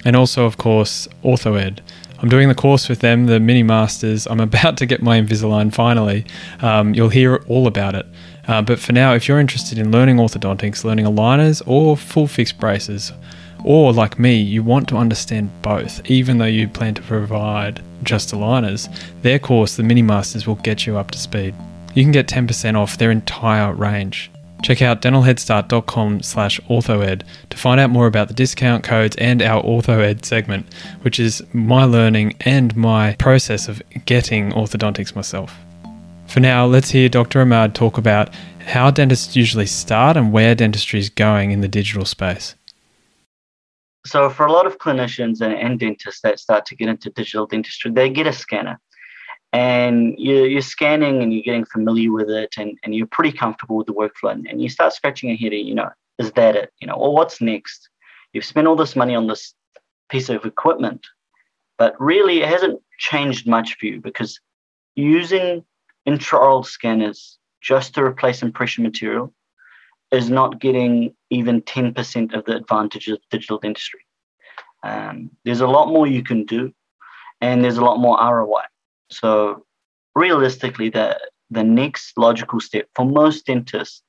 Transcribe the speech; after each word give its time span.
And 0.04 0.16
also, 0.16 0.46
of 0.46 0.56
course, 0.56 1.06
OrthoEd. 1.22 1.80
I'm 2.22 2.28
doing 2.28 2.48
the 2.48 2.54
course 2.54 2.88
with 2.88 3.00
them, 3.00 3.26
the 3.26 3.40
mini 3.40 3.64
masters. 3.64 4.28
I'm 4.28 4.38
about 4.38 4.76
to 4.76 4.86
get 4.86 5.02
my 5.02 5.20
Invisalign 5.20 5.74
finally. 5.74 6.24
Um, 6.60 6.94
you'll 6.94 7.08
hear 7.08 7.42
all 7.48 7.66
about 7.66 7.96
it. 7.96 8.06
Uh, 8.46 8.62
but 8.62 8.78
for 8.78 8.92
now, 8.92 9.12
if 9.12 9.26
you're 9.26 9.40
interested 9.40 9.76
in 9.76 9.90
learning 9.90 10.16
orthodontics, 10.16 10.84
learning 10.84 11.04
aligners 11.04 11.62
or 11.66 11.96
full 11.96 12.28
fixed 12.28 12.60
braces, 12.60 13.12
or 13.64 13.92
like 13.92 14.20
me, 14.20 14.36
you 14.36 14.62
want 14.62 14.88
to 14.88 14.96
understand 14.96 15.50
both, 15.62 16.08
even 16.08 16.38
though 16.38 16.44
you 16.44 16.68
plan 16.68 16.94
to 16.94 17.02
provide 17.02 17.82
just 18.04 18.32
aligners, 18.32 18.88
their 19.22 19.40
course, 19.40 19.76
the 19.76 19.82
Mini 19.82 20.02
Masters, 20.02 20.46
will 20.46 20.56
get 20.56 20.86
you 20.86 20.96
up 20.96 21.10
to 21.10 21.18
speed. 21.18 21.54
You 21.94 22.04
can 22.04 22.12
get 22.12 22.28
10% 22.28 22.76
off 22.76 22.98
their 22.98 23.10
entire 23.10 23.72
range. 23.72 24.30
Check 24.62 24.80
out 24.80 25.02
dentalheadstart.com 25.02 26.22
slash 26.22 26.60
orthoed 26.62 27.22
to 27.50 27.56
find 27.56 27.80
out 27.80 27.90
more 27.90 28.06
about 28.06 28.28
the 28.28 28.34
discount 28.34 28.84
codes 28.84 29.16
and 29.16 29.42
our 29.42 29.62
orthoed 29.62 30.24
segment, 30.24 30.72
which 31.02 31.18
is 31.18 31.42
my 31.52 31.84
learning 31.84 32.36
and 32.40 32.76
my 32.76 33.14
process 33.14 33.68
of 33.68 33.82
getting 34.04 34.52
orthodontics 34.52 35.16
myself. 35.16 35.52
For 36.28 36.40
now, 36.40 36.64
let's 36.64 36.90
hear 36.90 37.08
Dr. 37.08 37.40
Ahmad 37.40 37.74
talk 37.74 37.98
about 37.98 38.32
how 38.60 38.90
dentists 38.90 39.34
usually 39.34 39.66
start 39.66 40.16
and 40.16 40.32
where 40.32 40.54
dentistry 40.54 41.00
is 41.00 41.10
going 41.10 41.50
in 41.50 41.60
the 41.60 41.68
digital 41.68 42.04
space. 42.04 42.54
So, 44.06 44.30
for 44.30 44.46
a 44.46 44.52
lot 44.52 44.66
of 44.66 44.78
clinicians 44.78 45.40
and, 45.40 45.52
and 45.54 45.78
dentists 45.78 46.22
that 46.22 46.38
start 46.38 46.66
to 46.66 46.76
get 46.76 46.88
into 46.88 47.10
digital 47.10 47.46
dentistry, 47.46 47.90
they 47.90 48.08
get 48.08 48.26
a 48.26 48.32
scanner 48.32 48.80
and 49.52 50.14
you're, 50.18 50.46
you're 50.46 50.62
scanning 50.62 51.22
and 51.22 51.32
you're 51.32 51.42
getting 51.42 51.66
familiar 51.66 52.10
with 52.10 52.30
it 52.30 52.54
and, 52.56 52.78
and 52.82 52.94
you're 52.94 53.06
pretty 53.06 53.32
comfortable 53.32 53.76
with 53.76 53.86
the 53.86 53.92
workflow 53.92 54.32
and, 54.32 54.46
and 54.46 54.62
you 54.62 54.68
start 54.68 54.92
scratching 54.92 55.28
your 55.28 55.38
head 55.38 55.52
and 55.52 55.68
you 55.68 55.74
know 55.74 55.90
is 56.18 56.32
that 56.32 56.56
it? 56.56 56.72
You 56.80 56.86
know 56.86 56.96
well 56.96 57.12
what's 57.12 57.40
next? 57.40 57.88
You've 58.32 58.44
spent 58.44 58.66
all 58.66 58.76
this 58.76 58.96
money 58.96 59.14
on 59.14 59.26
this 59.26 59.54
piece 60.08 60.28
of 60.28 60.44
equipment 60.44 61.06
but 61.78 62.00
really 62.00 62.42
it 62.42 62.48
hasn't 62.48 62.80
changed 62.98 63.46
much 63.46 63.76
for 63.78 63.86
you 63.86 64.00
because 64.00 64.40
using 64.94 65.64
intraoral 66.08 66.64
scanners 66.64 67.38
just 67.60 67.94
to 67.94 68.02
replace 68.02 68.42
impression 68.42 68.84
material 68.84 69.32
is 70.10 70.28
not 70.28 70.60
getting 70.60 71.14
even 71.30 71.62
10% 71.62 72.34
of 72.34 72.44
the 72.44 72.56
advantages 72.56 73.14
of 73.14 73.20
digital 73.30 73.58
dentistry. 73.58 74.00
Um, 74.82 75.30
there's 75.44 75.62
a 75.62 75.66
lot 75.66 75.88
more 75.88 76.06
you 76.06 76.22
can 76.22 76.44
do 76.44 76.72
and 77.40 77.64
there's 77.64 77.78
a 77.78 77.84
lot 77.84 77.98
more 77.98 78.18
ROI 78.20 78.62
so 79.12 79.64
realistically, 80.14 80.88
the 80.90 81.18
the 81.50 81.64
next 81.64 82.16
logical 82.16 82.60
step 82.60 82.88
for 82.94 83.04
most 83.04 83.46
dentists 83.46 84.02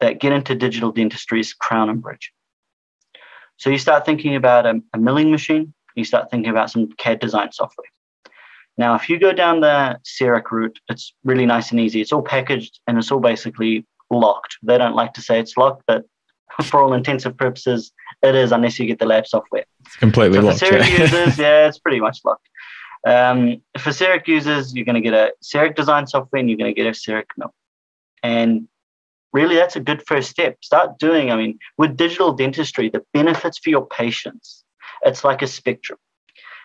that 0.00 0.18
get 0.18 0.32
into 0.32 0.54
digital 0.54 0.90
dentistry 0.90 1.40
is 1.40 1.52
crown 1.52 1.88
and 1.88 2.02
bridge. 2.02 2.32
So 3.56 3.70
you 3.70 3.78
start 3.78 4.04
thinking 4.04 4.34
about 4.34 4.66
a, 4.66 4.80
a 4.92 4.98
milling 4.98 5.30
machine, 5.30 5.72
you 5.94 6.04
start 6.04 6.30
thinking 6.30 6.50
about 6.50 6.70
some 6.70 6.90
CAD 6.98 7.20
design 7.20 7.52
software. 7.52 7.86
Now, 8.76 8.96
if 8.96 9.08
you 9.08 9.18
go 9.20 9.32
down 9.32 9.60
the 9.60 10.00
CEREC 10.04 10.50
route, 10.50 10.80
it's 10.88 11.14
really 11.22 11.46
nice 11.46 11.70
and 11.70 11.78
easy. 11.78 12.00
It's 12.00 12.12
all 12.12 12.22
packaged 12.22 12.80
and 12.86 12.98
it's 12.98 13.12
all 13.12 13.20
basically 13.20 13.86
locked. 14.10 14.56
They 14.62 14.76
don't 14.76 14.96
like 14.96 15.12
to 15.14 15.22
say 15.22 15.38
it's 15.38 15.56
locked, 15.56 15.84
but 15.86 16.04
for 16.64 16.82
all 16.82 16.92
intensive 16.92 17.36
purposes, 17.36 17.92
it 18.22 18.34
is 18.34 18.52
unless 18.52 18.78
you 18.78 18.86
get 18.86 18.98
the 18.98 19.06
lab 19.06 19.26
software. 19.26 19.64
It's 19.86 19.96
completely 19.96 20.38
so 20.40 20.46
locked. 20.46 20.58
For 20.58 20.76
yeah. 20.76 21.02
users, 21.02 21.38
yeah, 21.38 21.68
it's 21.68 21.78
pretty 21.78 22.00
much 22.00 22.18
locked. 22.24 22.48
Um, 23.06 23.60
for 23.78 23.90
CEREC 23.90 24.26
users, 24.26 24.74
you're 24.74 24.86
going 24.86 24.94
to 24.94 25.00
get 25.00 25.14
a 25.14 25.32
CEREC 25.42 25.76
design 25.76 26.06
software 26.06 26.40
and 26.40 26.48
you're 26.48 26.58
going 26.58 26.74
to 26.74 26.80
get 26.80 26.86
a 26.86 26.90
CEREC 26.90 27.26
mill. 27.36 27.52
And 28.22 28.68
really, 29.32 29.56
that's 29.56 29.76
a 29.76 29.80
good 29.80 30.02
first 30.06 30.30
step. 30.30 30.56
Start 30.62 30.98
doing, 30.98 31.30
I 31.30 31.36
mean, 31.36 31.58
with 31.76 31.96
digital 31.96 32.32
dentistry, 32.32 32.88
the 32.88 33.04
benefits 33.12 33.58
for 33.58 33.68
your 33.68 33.86
patients, 33.86 34.64
it's 35.04 35.24
like 35.24 35.42
a 35.42 35.46
spectrum. 35.46 35.98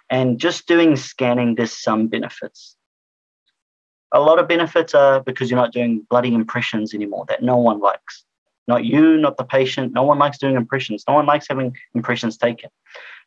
And 0.09 0.39
just 0.39 0.67
doing 0.67 0.95
scanning, 0.95 1.55
there's 1.55 1.77
some 1.77 2.07
benefits. 2.07 2.75
A 4.11 4.19
lot 4.19 4.39
of 4.39 4.47
benefits 4.47 4.95
are 4.95 5.21
because 5.21 5.51
you're 5.51 5.59
not 5.59 5.73
doing 5.73 6.05
bloody 6.09 6.33
impressions 6.33 6.93
anymore 6.93 7.25
that 7.27 7.43
no 7.43 7.57
one 7.57 7.79
likes. 7.79 8.23
Not 8.67 8.85
you, 8.85 9.17
not 9.17 9.37
the 9.37 9.43
patient. 9.43 9.93
No 9.93 10.03
one 10.03 10.19
likes 10.19 10.37
doing 10.37 10.55
impressions. 10.55 11.03
No 11.07 11.15
one 11.15 11.25
likes 11.25 11.47
having 11.47 11.75
impressions 11.93 12.37
taken. 12.37 12.69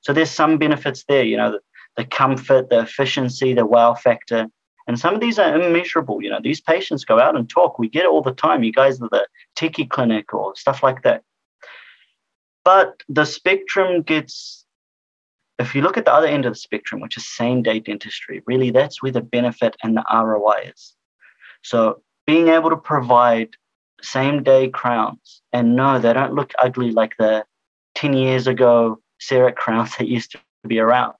So 0.01 0.13
there's 0.13 0.31
some 0.31 0.57
benefits 0.57 1.05
there. 1.09 1.25
You 1.25 1.37
know, 1.37 1.59
the 1.97 2.05
comfort, 2.05 2.71
the 2.71 2.81
efficiency, 2.81 3.55
the 3.55 3.67
wow 3.67 3.95
factor. 3.95 4.49
And 4.87 4.99
some 4.99 5.15
of 5.15 5.21
these 5.21 5.39
are 5.39 5.55
immeasurable. 5.55 6.23
You 6.23 6.31
know, 6.31 6.41
these 6.43 6.61
patients 6.61 7.05
go 7.05 7.21
out 7.21 7.37
and 7.37 7.49
talk. 7.49 7.79
We 7.79 7.89
get 7.89 8.05
it 8.05 8.11
all 8.11 8.23
the 8.23 8.33
time. 8.33 8.63
You 8.63 8.73
guys 8.73 9.01
are 9.01 9.09
the 9.11 9.27
Tiki 9.55 9.87
Clinic 9.87 10.35
or 10.35 10.57
stuff 10.57 10.83
like 10.83 11.03
that. 11.03 11.23
But 12.65 13.03
the 13.09 13.25
spectrum 13.25 14.03
gets, 14.03 14.65
if 15.59 15.75
you 15.75 15.83
look 15.83 15.97
at 15.97 16.05
the 16.05 16.15
other 16.15 16.27
end 16.27 16.47
of 16.47 16.53
the 16.53 16.59
spectrum, 16.59 17.01
which 17.01 17.17
is 17.17 17.29
same 17.29 17.63
day 17.63 17.81
dentistry, 17.81 18.43
really 18.47 18.71
that's 18.71 19.03
where 19.03 19.13
the 19.13 19.21
benefit 19.21 19.77
and 19.83 19.97
the 19.97 20.05
ROI 20.13 20.71
is. 20.75 20.95
So 21.63 22.03
being 22.27 22.49
able 22.49 22.71
to 22.71 22.77
provide 22.77 23.51
same 24.01 24.43
day 24.43 24.69
crowns 24.69 25.43
and 25.53 25.77
no, 25.77 25.99
they 25.99 26.13
don't 26.13 26.35
look 26.35 26.53
ugly 26.59 26.91
like 26.91 27.17
the 27.19 27.45
10 27.95 28.15
years 28.15 28.47
ago 28.47 29.01
CEREC 29.21 29.55
crowns 29.55 29.97
that 29.99 30.09
used 30.09 30.33
to 30.33 30.39
be 30.67 30.81
around 30.81 31.15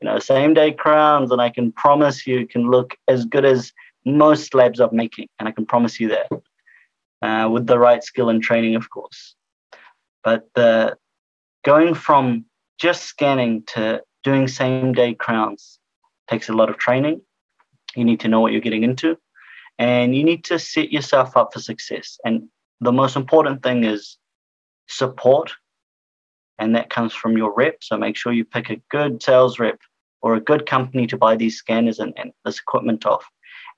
you 0.00 0.08
know, 0.08 0.18
same 0.18 0.54
day 0.54 0.72
crowns, 0.72 1.30
and 1.30 1.40
I 1.40 1.50
can 1.50 1.72
promise 1.72 2.26
you 2.26 2.46
can 2.46 2.70
look 2.70 2.96
as 3.08 3.24
good 3.24 3.44
as 3.44 3.72
most 4.04 4.54
labs 4.54 4.80
are 4.80 4.90
making, 4.92 5.28
and 5.38 5.48
I 5.48 5.52
can 5.52 5.66
promise 5.66 6.00
you 6.00 6.08
that 6.08 6.28
uh, 7.22 7.48
with 7.50 7.66
the 7.66 7.78
right 7.78 8.02
skill 8.02 8.28
and 8.28 8.42
training, 8.42 8.74
of 8.74 8.90
course. 8.90 9.34
But 10.24 10.48
the 10.54 10.96
going 11.64 11.94
from 11.94 12.44
just 12.78 13.04
scanning 13.04 13.62
to 13.68 14.02
doing 14.24 14.48
same 14.48 14.92
day 14.92 15.14
crowns 15.14 15.78
takes 16.30 16.48
a 16.48 16.52
lot 16.52 16.70
of 16.70 16.78
training. 16.78 17.20
You 17.96 18.04
need 18.04 18.20
to 18.20 18.28
know 18.28 18.40
what 18.40 18.52
you're 18.52 18.60
getting 18.60 18.84
into, 18.84 19.18
and 19.78 20.14
you 20.14 20.24
need 20.24 20.44
to 20.44 20.58
set 20.58 20.92
yourself 20.92 21.36
up 21.36 21.52
for 21.52 21.60
success. 21.60 22.18
And 22.24 22.48
the 22.80 22.92
most 22.92 23.16
important 23.16 23.62
thing 23.62 23.84
is 23.84 24.18
support 24.86 25.52
and 26.58 26.74
that 26.74 26.90
comes 26.90 27.14
from 27.14 27.36
your 27.36 27.54
rep. 27.54 27.78
So 27.82 27.96
make 27.96 28.16
sure 28.16 28.32
you 28.32 28.44
pick 28.44 28.70
a 28.70 28.80
good 28.90 29.22
sales 29.22 29.58
rep 29.58 29.80
or 30.20 30.34
a 30.34 30.40
good 30.40 30.66
company 30.66 31.06
to 31.06 31.16
buy 31.16 31.36
these 31.36 31.56
scanners 31.56 31.98
and, 31.98 32.12
and 32.16 32.32
this 32.44 32.58
equipment 32.58 33.06
off. 33.06 33.24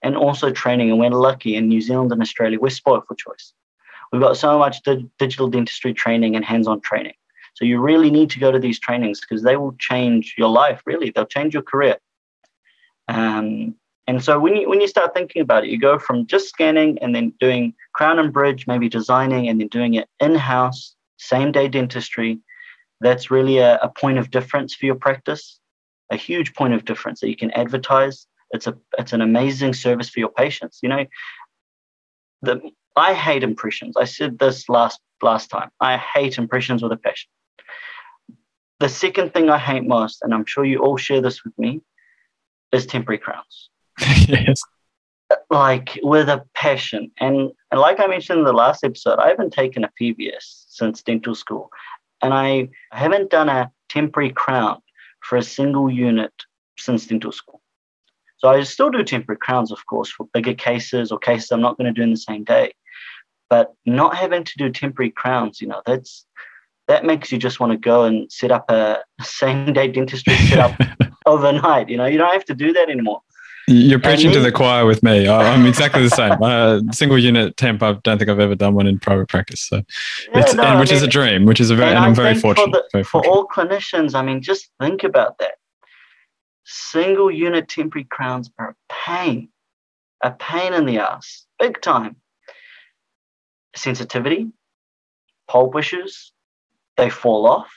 And 0.02 0.16
also 0.16 0.50
training. 0.50 0.90
And 0.90 0.98
we're 0.98 1.10
lucky 1.10 1.56
in 1.56 1.68
New 1.68 1.82
Zealand 1.82 2.10
and 2.10 2.22
Australia, 2.22 2.58
we're 2.58 2.70
spoiled 2.70 3.04
for 3.06 3.14
choice. 3.14 3.52
We've 4.12 4.22
got 4.22 4.36
so 4.36 4.58
much 4.58 4.82
di- 4.82 5.06
digital 5.18 5.48
dentistry 5.48 5.92
training 5.92 6.36
and 6.36 6.44
hands 6.44 6.66
on 6.66 6.80
training. 6.80 7.12
So 7.54 7.64
you 7.64 7.80
really 7.80 8.10
need 8.10 8.30
to 8.30 8.40
go 8.40 8.50
to 8.50 8.58
these 8.58 8.80
trainings 8.80 9.20
because 9.20 9.42
they 9.42 9.56
will 9.56 9.74
change 9.78 10.34
your 10.38 10.48
life. 10.48 10.80
Really, 10.86 11.10
they'll 11.10 11.26
change 11.26 11.52
your 11.52 11.62
career. 11.62 11.98
Um, 13.08 13.74
and 14.06 14.24
so 14.24 14.38
when 14.38 14.56
you 14.56 14.68
when 14.68 14.80
you 14.80 14.88
start 14.88 15.14
thinking 15.14 15.42
about 15.42 15.64
it, 15.64 15.70
you 15.70 15.78
go 15.78 15.98
from 15.98 16.26
just 16.26 16.48
scanning 16.48 16.98
and 17.00 17.14
then 17.14 17.32
doing 17.38 17.74
crown 17.92 18.18
and 18.18 18.32
bridge, 18.32 18.66
maybe 18.66 18.88
designing 18.88 19.48
and 19.48 19.60
then 19.60 19.68
doing 19.68 19.94
it 19.94 20.08
in 20.18 20.34
house, 20.34 20.94
same 21.18 21.52
day 21.52 21.68
dentistry. 21.68 22.40
That's 23.00 23.30
really 23.30 23.58
a, 23.58 23.78
a 23.78 23.88
point 23.88 24.18
of 24.18 24.30
difference 24.30 24.74
for 24.74 24.86
your 24.86 24.94
practice, 24.94 25.58
a 26.10 26.16
huge 26.16 26.54
point 26.54 26.74
of 26.74 26.84
difference 26.84 27.20
that 27.20 27.28
you 27.28 27.36
can 27.36 27.50
advertise. 27.52 28.26
It's 28.50 28.66
a 28.66 28.76
it's 28.98 29.12
an 29.12 29.20
amazing 29.20 29.74
service 29.74 30.08
for 30.10 30.20
your 30.20 30.30
patients. 30.30 30.80
You 30.82 30.88
know, 30.88 31.06
the 32.42 32.60
I 32.96 33.14
hate 33.14 33.42
impressions. 33.42 33.96
I 33.96 34.04
said 34.04 34.38
this 34.38 34.68
last 34.68 35.00
last 35.22 35.48
time. 35.48 35.70
I 35.80 35.96
hate 35.96 36.38
impressions 36.38 36.82
with 36.82 36.92
a 36.92 36.96
passion. 36.96 37.30
The 38.80 38.88
second 38.88 39.34
thing 39.34 39.50
I 39.50 39.58
hate 39.58 39.86
most, 39.86 40.22
and 40.22 40.32
I'm 40.32 40.46
sure 40.46 40.64
you 40.64 40.78
all 40.78 40.96
share 40.96 41.20
this 41.20 41.44
with 41.44 41.56
me, 41.58 41.82
is 42.72 42.86
temporary 42.86 43.18
crowns. 43.18 43.68
yes. 44.26 44.62
Like 45.50 45.98
with 46.02 46.28
a 46.28 46.44
passion. 46.54 47.10
And, 47.20 47.50
and 47.70 47.80
like 47.80 48.00
I 48.00 48.06
mentioned 48.06 48.38
in 48.38 48.44
the 48.46 48.52
last 48.52 48.82
episode, 48.82 49.18
I 49.18 49.28
haven't 49.28 49.52
taken 49.52 49.84
a 49.84 49.90
PVS 50.00 50.64
since 50.68 51.02
dental 51.02 51.34
school. 51.34 51.70
And 52.22 52.34
I 52.34 52.68
haven't 52.92 53.30
done 53.30 53.48
a 53.48 53.70
temporary 53.88 54.30
crown 54.30 54.80
for 55.20 55.36
a 55.36 55.42
single 55.42 55.90
unit 55.90 56.32
since 56.78 57.06
dental 57.06 57.32
school. 57.32 57.60
So 58.38 58.48
I 58.48 58.62
still 58.62 58.90
do 58.90 59.04
temporary 59.04 59.38
crowns, 59.38 59.70
of 59.70 59.84
course, 59.86 60.10
for 60.10 60.26
bigger 60.32 60.54
cases 60.54 61.12
or 61.12 61.18
cases 61.18 61.50
I'm 61.50 61.60
not 61.60 61.76
going 61.76 61.92
to 61.92 61.98
do 61.98 62.02
in 62.02 62.10
the 62.10 62.16
same 62.16 62.44
day. 62.44 62.72
But 63.50 63.74
not 63.84 64.16
having 64.16 64.44
to 64.44 64.52
do 64.56 64.70
temporary 64.70 65.10
crowns, 65.10 65.60
you 65.60 65.68
know, 65.68 65.82
that's 65.84 66.24
that 66.88 67.04
makes 67.04 67.30
you 67.30 67.38
just 67.38 67.60
want 67.60 67.72
to 67.72 67.78
go 67.78 68.04
and 68.04 68.30
set 68.32 68.50
up 68.50 68.70
a 68.70 68.98
same 69.22 69.72
day 69.72 69.88
dentistry 69.88 70.34
setup 70.36 70.78
overnight. 71.26 71.88
You 71.88 71.96
know, 71.96 72.06
you 72.06 72.18
don't 72.18 72.32
have 72.32 72.44
to 72.46 72.54
do 72.54 72.72
that 72.72 72.88
anymore. 72.88 73.22
You're 73.66 74.00
preaching 74.00 74.32
to 74.32 74.40
the 74.40 74.50
choir 74.50 74.84
with 74.84 75.02
me. 75.02 75.28
I'm 75.28 75.66
exactly 75.66 76.02
the 76.02 76.10
same. 76.10 76.42
Uh, 76.42 76.80
single 76.92 77.18
unit 77.18 77.56
temp. 77.56 77.82
I 77.82 77.92
don't 77.92 78.18
think 78.18 78.28
I've 78.28 78.40
ever 78.40 78.54
done 78.54 78.74
one 78.74 78.86
in 78.86 78.98
private 78.98 79.28
practice. 79.28 79.60
So, 79.60 79.82
no, 80.34 80.40
and, 80.42 80.80
which 80.80 80.90
mean, 80.90 80.96
is 80.96 81.02
a 81.02 81.06
dream. 81.06 81.44
Which 81.44 81.60
is 81.60 81.70
a 81.70 81.76
very, 81.76 81.90
and, 81.90 81.98
and 81.98 82.06
I'm 82.06 82.14
very 82.14 82.34
fortunate. 82.34 82.66
For, 82.66 82.70
the, 82.70 82.88
very 82.92 83.04
fortunate. 83.04 83.30
for 83.30 83.36
all 83.36 83.46
clinicians, 83.46 84.14
I 84.14 84.22
mean, 84.22 84.42
just 84.42 84.70
think 84.80 85.04
about 85.04 85.38
that. 85.38 85.54
Single 86.64 87.30
unit 87.30 87.68
temporary 87.68 88.06
crowns 88.10 88.50
are 88.58 88.70
a 88.70 88.74
pain, 88.92 89.50
a 90.22 90.32
pain 90.32 90.74
in 90.74 90.86
the 90.86 90.98
ass, 90.98 91.46
big 91.58 91.80
time. 91.80 92.16
Sensitivity, 93.76 94.50
pulp 95.48 95.76
issues, 95.76 96.32
they 96.96 97.08
fall 97.08 97.46
off, 97.46 97.70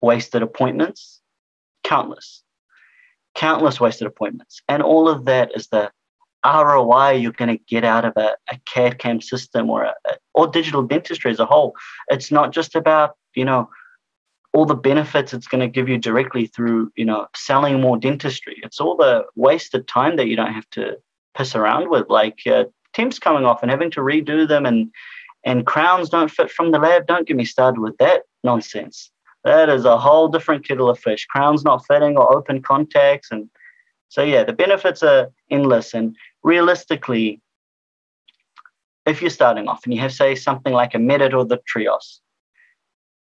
wasted 0.00 0.42
appointments, 0.42 1.20
countless 1.84 2.42
countless 3.36 3.80
wasted 3.80 4.06
appointments. 4.06 4.60
And 4.68 4.82
all 4.82 5.08
of 5.08 5.26
that 5.26 5.52
is 5.54 5.68
the 5.68 5.90
ROI 6.44 7.12
you're 7.12 7.32
going 7.32 7.56
to 7.56 7.64
get 7.68 7.84
out 7.84 8.04
of 8.04 8.12
a, 8.16 8.36
a 8.50 8.58
CAD 8.66 8.98
CAM 8.98 9.20
system 9.20 9.70
or 9.70 9.84
a, 9.84 9.94
or 10.34 10.46
digital 10.46 10.82
dentistry 10.82 11.30
as 11.30 11.40
a 11.40 11.46
whole. 11.46 11.74
It's 12.08 12.30
not 12.30 12.52
just 12.52 12.74
about, 12.74 13.16
you 13.34 13.44
know, 13.44 13.68
all 14.52 14.64
the 14.64 14.74
benefits 14.74 15.34
it's 15.34 15.48
going 15.48 15.60
to 15.60 15.68
give 15.68 15.88
you 15.88 15.98
directly 15.98 16.46
through, 16.46 16.90
you 16.96 17.04
know, 17.04 17.26
selling 17.34 17.80
more 17.80 17.98
dentistry. 17.98 18.58
It's 18.62 18.80
all 18.80 18.96
the 18.96 19.24
wasted 19.34 19.86
time 19.86 20.16
that 20.16 20.28
you 20.28 20.36
don't 20.36 20.54
have 20.54 20.68
to 20.70 20.96
piss 21.36 21.54
around 21.54 21.90
with, 21.90 22.08
like 22.08 22.38
uh, 22.46 22.64
temps 22.94 23.18
coming 23.18 23.44
off 23.44 23.62
and 23.62 23.70
having 23.70 23.90
to 23.92 24.00
redo 24.00 24.48
them 24.48 24.64
and 24.66 24.90
and 25.44 25.64
crowns 25.64 26.08
don't 26.08 26.30
fit 26.30 26.50
from 26.50 26.72
the 26.72 26.78
lab. 26.78 27.06
Don't 27.06 27.26
get 27.28 27.36
me 27.36 27.44
started 27.44 27.80
with 27.80 27.96
that 27.98 28.22
nonsense. 28.42 29.12
That 29.46 29.68
is 29.68 29.84
a 29.84 29.96
whole 29.96 30.26
different 30.26 30.66
kettle 30.66 30.90
of 30.90 30.98
fish. 30.98 31.24
Crowns 31.26 31.62
not 31.62 31.86
fitting 31.86 32.16
or 32.16 32.36
open 32.36 32.62
contacts. 32.62 33.28
And 33.30 33.48
so, 34.08 34.24
yeah, 34.24 34.42
the 34.42 34.52
benefits 34.52 35.04
are 35.04 35.28
endless. 35.52 35.94
And 35.94 36.16
realistically, 36.42 37.40
if 39.06 39.20
you're 39.20 39.30
starting 39.30 39.68
off 39.68 39.84
and 39.84 39.94
you 39.94 40.00
have, 40.00 40.12
say, 40.12 40.34
something 40.34 40.72
like 40.72 40.96
a 40.96 40.98
Medit 40.98 41.32
or 41.32 41.44
the 41.44 41.60
Trios, 41.64 42.20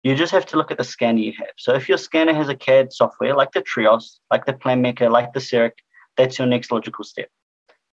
you 0.02 0.16
just 0.16 0.32
have 0.32 0.44
to 0.46 0.56
look 0.56 0.72
at 0.72 0.78
the 0.78 0.82
scanner 0.82 1.20
you 1.20 1.34
have. 1.38 1.54
So 1.56 1.72
if 1.74 1.88
your 1.88 1.98
scanner 1.98 2.34
has 2.34 2.48
a 2.48 2.56
CAD 2.56 2.92
software 2.92 3.36
like 3.36 3.52
the 3.52 3.62
Trios, 3.62 4.18
like 4.28 4.44
the 4.44 4.54
Planmeca, 4.54 5.08
like 5.12 5.32
the 5.34 5.40
CEREC, 5.40 5.70
that's 6.16 6.36
your 6.36 6.48
next 6.48 6.72
logical 6.72 7.04
step. 7.04 7.28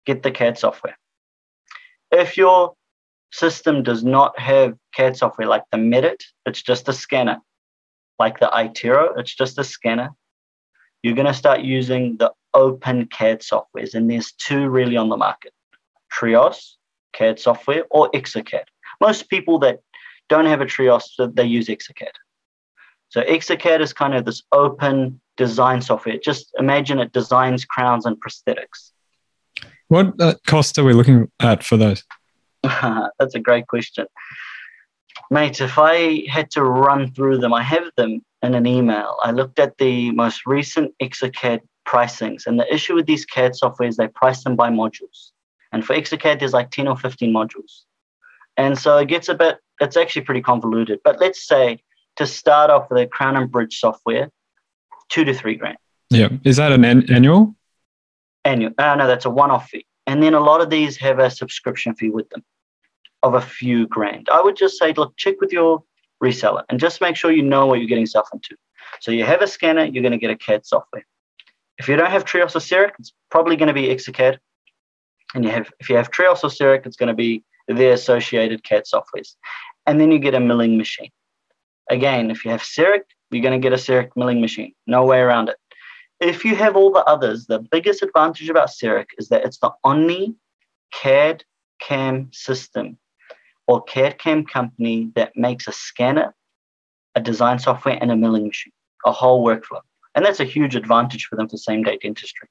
Get 0.05 0.23
the 0.23 0.31
CAD 0.31 0.57
software. 0.57 0.97
If 2.11 2.35
your 2.35 2.73
system 3.31 3.81
does 3.81 4.03
not 4.03 4.37
have 4.37 4.75
CAD 4.93 5.15
software 5.15 5.47
like 5.47 5.63
the 5.71 5.77
Medit, 5.77 6.21
it's 6.45 6.61
just 6.61 6.89
a 6.89 6.93
scanner 6.93 7.37
like 8.19 8.39
the 8.39 8.49
iTero, 8.53 9.17
it's 9.17 9.33
just 9.33 9.57
a 9.57 9.63
scanner. 9.63 10.09
You're 11.01 11.15
going 11.15 11.27
to 11.27 11.33
start 11.33 11.61
using 11.61 12.17
the 12.17 12.33
open 12.53 13.07
CAD 13.07 13.39
softwares, 13.39 13.93
and 13.93 14.09
there's 14.09 14.33
two 14.33 14.69
really 14.69 14.97
on 14.97 15.09
the 15.09 15.17
market 15.17 15.53
Trios 16.11 16.77
CAD 17.13 17.39
software 17.39 17.85
or 17.89 18.09
Exocad. 18.11 18.65
Most 18.99 19.29
people 19.29 19.59
that 19.59 19.79
don't 20.27 20.45
have 20.45 20.61
a 20.61 20.65
Trios, 20.65 21.15
they 21.33 21.45
use 21.45 21.67
Exocad. 21.67 22.11
So 23.09 23.21
Exocad 23.21 23.79
is 23.79 23.93
kind 23.93 24.13
of 24.13 24.25
this 24.25 24.43
open 24.51 25.19
design 25.37 25.81
software. 25.81 26.17
Just 26.17 26.53
imagine 26.59 26.99
it 26.99 27.11
designs 27.11 27.65
crowns 27.65 28.05
and 28.05 28.17
prosthetics. 28.21 28.91
What 29.87 30.13
uh, 30.21 30.35
cost 30.45 30.77
are 30.77 30.83
we 30.83 30.93
looking 30.93 31.31
at 31.39 31.63
for 31.63 31.77
those? 31.77 32.03
That's 32.63 33.33
a 33.33 33.39
great 33.39 33.67
question. 33.67 34.05
Mate, 35.31 35.61
if 35.61 35.77
I 35.77 36.23
had 36.27 36.49
to 36.51 36.63
run 36.63 37.11
through 37.11 37.37
them, 37.37 37.53
I 37.53 37.61
have 37.61 37.89
them 37.95 38.21
in 38.41 38.55
an 38.55 38.65
email. 38.65 39.17
I 39.21 39.31
looked 39.31 39.59
at 39.59 39.77
the 39.77 40.11
most 40.11 40.45
recent 40.47 40.93
Exocad 41.01 41.61
pricings, 41.87 42.47
and 42.47 42.59
the 42.59 42.73
issue 42.73 42.95
with 42.95 43.05
these 43.05 43.25
CAD 43.25 43.55
software 43.55 43.87
is 43.87 43.97
they 43.97 44.07
price 44.07 44.43
them 44.43 44.55
by 44.55 44.69
modules. 44.69 45.31
And 45.71 45.85
for 45.85 45.95
Exocad, 45.95 46.39
there's 46.39 46.53
like 46.53 46.71
10 46.71 46.87
or 46.87 46.97
15 46.97 47.31
modules. 47.31 47.83
And 48.57 48.77
so 48.77 48.97
it 48.97 49.07
gets 49.07 49.29
a 49.29 49.35
bit, 49.35 49.59
it's 49.79 49.95
actually 49.97 50.23
pretty 50.23 50.41
convoluted. 50.41 50.99
But 51.03 51.19
let's 51.19 51.47
say 51.47 51.79
to 52.15 52.25
start 52.25 52.71
off 52.71 52.89
with 52.89 53.01
a 53.01 53.07
Crown 53.07 53.37
and 53.37 53.51
Bridge 53.51 53.79
software, 53.79 54.29
two 55.09 55.23
to 55.25 55.33
three 55.33 55.55
grand. 55.55 55.77
Yeah. 56.09 56.29
Is 56.43 56.57
that 56.57 56.71
an 56.71 56.83
an- 56.83 57.11
annual? 57.11 57.55
Annual. 58.45 58.71
Uh, 58.77 58.95
no, 58.95 59.05
that's 59.05 59.25
a 59.25 59.29
one 59.29 59.51
off 59.51 59.69
fee. 59.69 59.85
And 60.07 60.23
then 60.23 60.33
a 60.33 60.39
lot 60.39 60.59
of 60.59 60.71
these 60.71 60.97
have 60.97 61.19
a 61.19 61.29
subscription 61.29 61.93
fee 61.93 62.09
with 62.09 62.29
them 62.29 62.43
of 63.23 63.33
a 63.33 63.41
few 63.41 63.87
grand. 63.87 64.27
I 64.31 64.41
would 64.41 64.55
just 64.55 64.77
say, 64.77 64.93
look, 64.93 65.15
check 65.17 65.41
with 65.41 65.51
your 65.51 65.83
reseller 66.23 66.63
and 66.69 66.79
just 66.79 67.01
make 67.01 67.15
sure 67.15 67.31
you 67.31 67.43
know 67.43 67.65
what 67.65 67.79
you're 67.79 67.87
getting 67.87 68.03
yourself 68.03 68.29
into. 68.33 68.55
So 69.01 69.11
you 69.11 69.23
have 69.23 69.41
a 69.41 69.47
scanner, 69.47 69.85
you're 69.85 70.03
going 70.03 70.11
to 70.11 70.17
get 70.17 70.31
a 70.31 70.37
CAD 70.37 70.65
software. 70.65 71.05
If 71.77 71.87
you 71.87 71.95
don't 71.95 72.11
have 72.11 72.25
Trios 72.25 72.55
or 72.55 72.59
CEREC, 72.59 72.91
it's 72.99 73.13
probably 73.31 73.55
going 73.55 73.67
to 73.67 73.73
be 73.73 73.87
Exocad. 73.87 74.37
And 75.33 75.45
you 75.45 75.51
have, 75.51 75.71
if 75.79 75.89
you 75.89 75.95
have 75.95 76.11
Trios 76.11 76.43
or 76.43 76.49
CEREC, 76.49 76.85
it's 76.85 76.97
going 76.97 77.07
to 77.07 77.13
be 77.13 77.43
the 77.67 77.89
associated 77.89 78.63
CAD 78.63 78.83
softwares. 78.83 79.35
And 79.85 79.99
then 79.99 80.11
you 80.11 80.19
get 80.19 80.33
a 80.33 80.39
milling 80.39 80.77
machine. 80.77 81.11
Again, 81.89 82.31
if 82.31 82.43
you 82.43 82.51
have 82.51 82.61
CEREC, 82.61 83.01
you're 83.31 83.43
going 83.43 83.59
to 83.59 83.63
get 83.63 83.73
a 83.73 83.81
CEREC 83.81 84.09
milling 84.15 84.41
machine. 84.41 84.73
No 84.87 85.05
way 85.05 85.19
around 85.19 85.49
it. 85.49 85.57
If 86.19 86.43
you 86.43 86.55
have 86.55 86.75
all 86.75 86.91
the 86.91 87.05
others, 87.05 87.45
the 87.45 87.59
biggest 87.59 88.03
advantage 88.03 88.49
about 88.49 88.69
CEREC 88.69 89.05
is 89.17 89.29
that 89.29 89.45
it's 89.45 89.59
the 89.59 89.71
only 89.83 90.35
CAD 90.91 91.45
CAM 91.79 92.29
system 92.33 92.97
or 93.69 93.83
CAD 93.83 94.17
CAM 94.17 94.45
company 94.45 95.11
that 95.13 95.31
makes 95.35 95.67
a 95.67 95.71
scanner, 95.71 96.33
a 97.13 97.21
design 97.21 97.59
software, 97.59 97.99
and 98.01 98.11
a 98.11 98.15
milling 98.15 98.47
machine, 98.47 98.73
a 99.05 99.11
whole 99.11 99.45
workflow. 99.45 99.81
And 100.15 100.25
that's 100.25 100.39
a 100.39 100.43
huge 100.43 100.75
advantage 100.75 101.25
for 101.25 101.35
them 101.35 101.47
for 101.47 101.57
same 101.57 101.83
day 101.83 101.99
dentistry. 102.01 102.49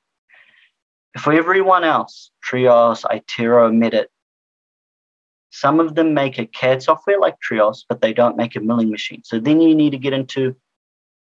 For 1.18 1.32
everyone 1.32 1.82
else, 1.82 2.30
Trios, 2.40 3.02
iTero, 3.02 3.72
Medit, 3.72 4.06
some 5.50 5.80
of 5.80 5.96
them 5.96 6.14
make 6.14 6.38
a 6.38 6.46
CAD 6.46 6.84
software 6.84 7.18
like 7.18 7.40
Trios, 7.40 7.84
but 7.88 8.00
they 8.00 8.12
don't 8.12 8.36
make 8.36 8.54
a 8.54 8.60
milling 8.60 8.90
machine. 8.90 9.22
So 9.24 9.40
then 9.40 9.60
you 9.60 9.74
need 9.74 9.90
to 9.90 9.98
get 9.98 10.12
into 10.12 10.54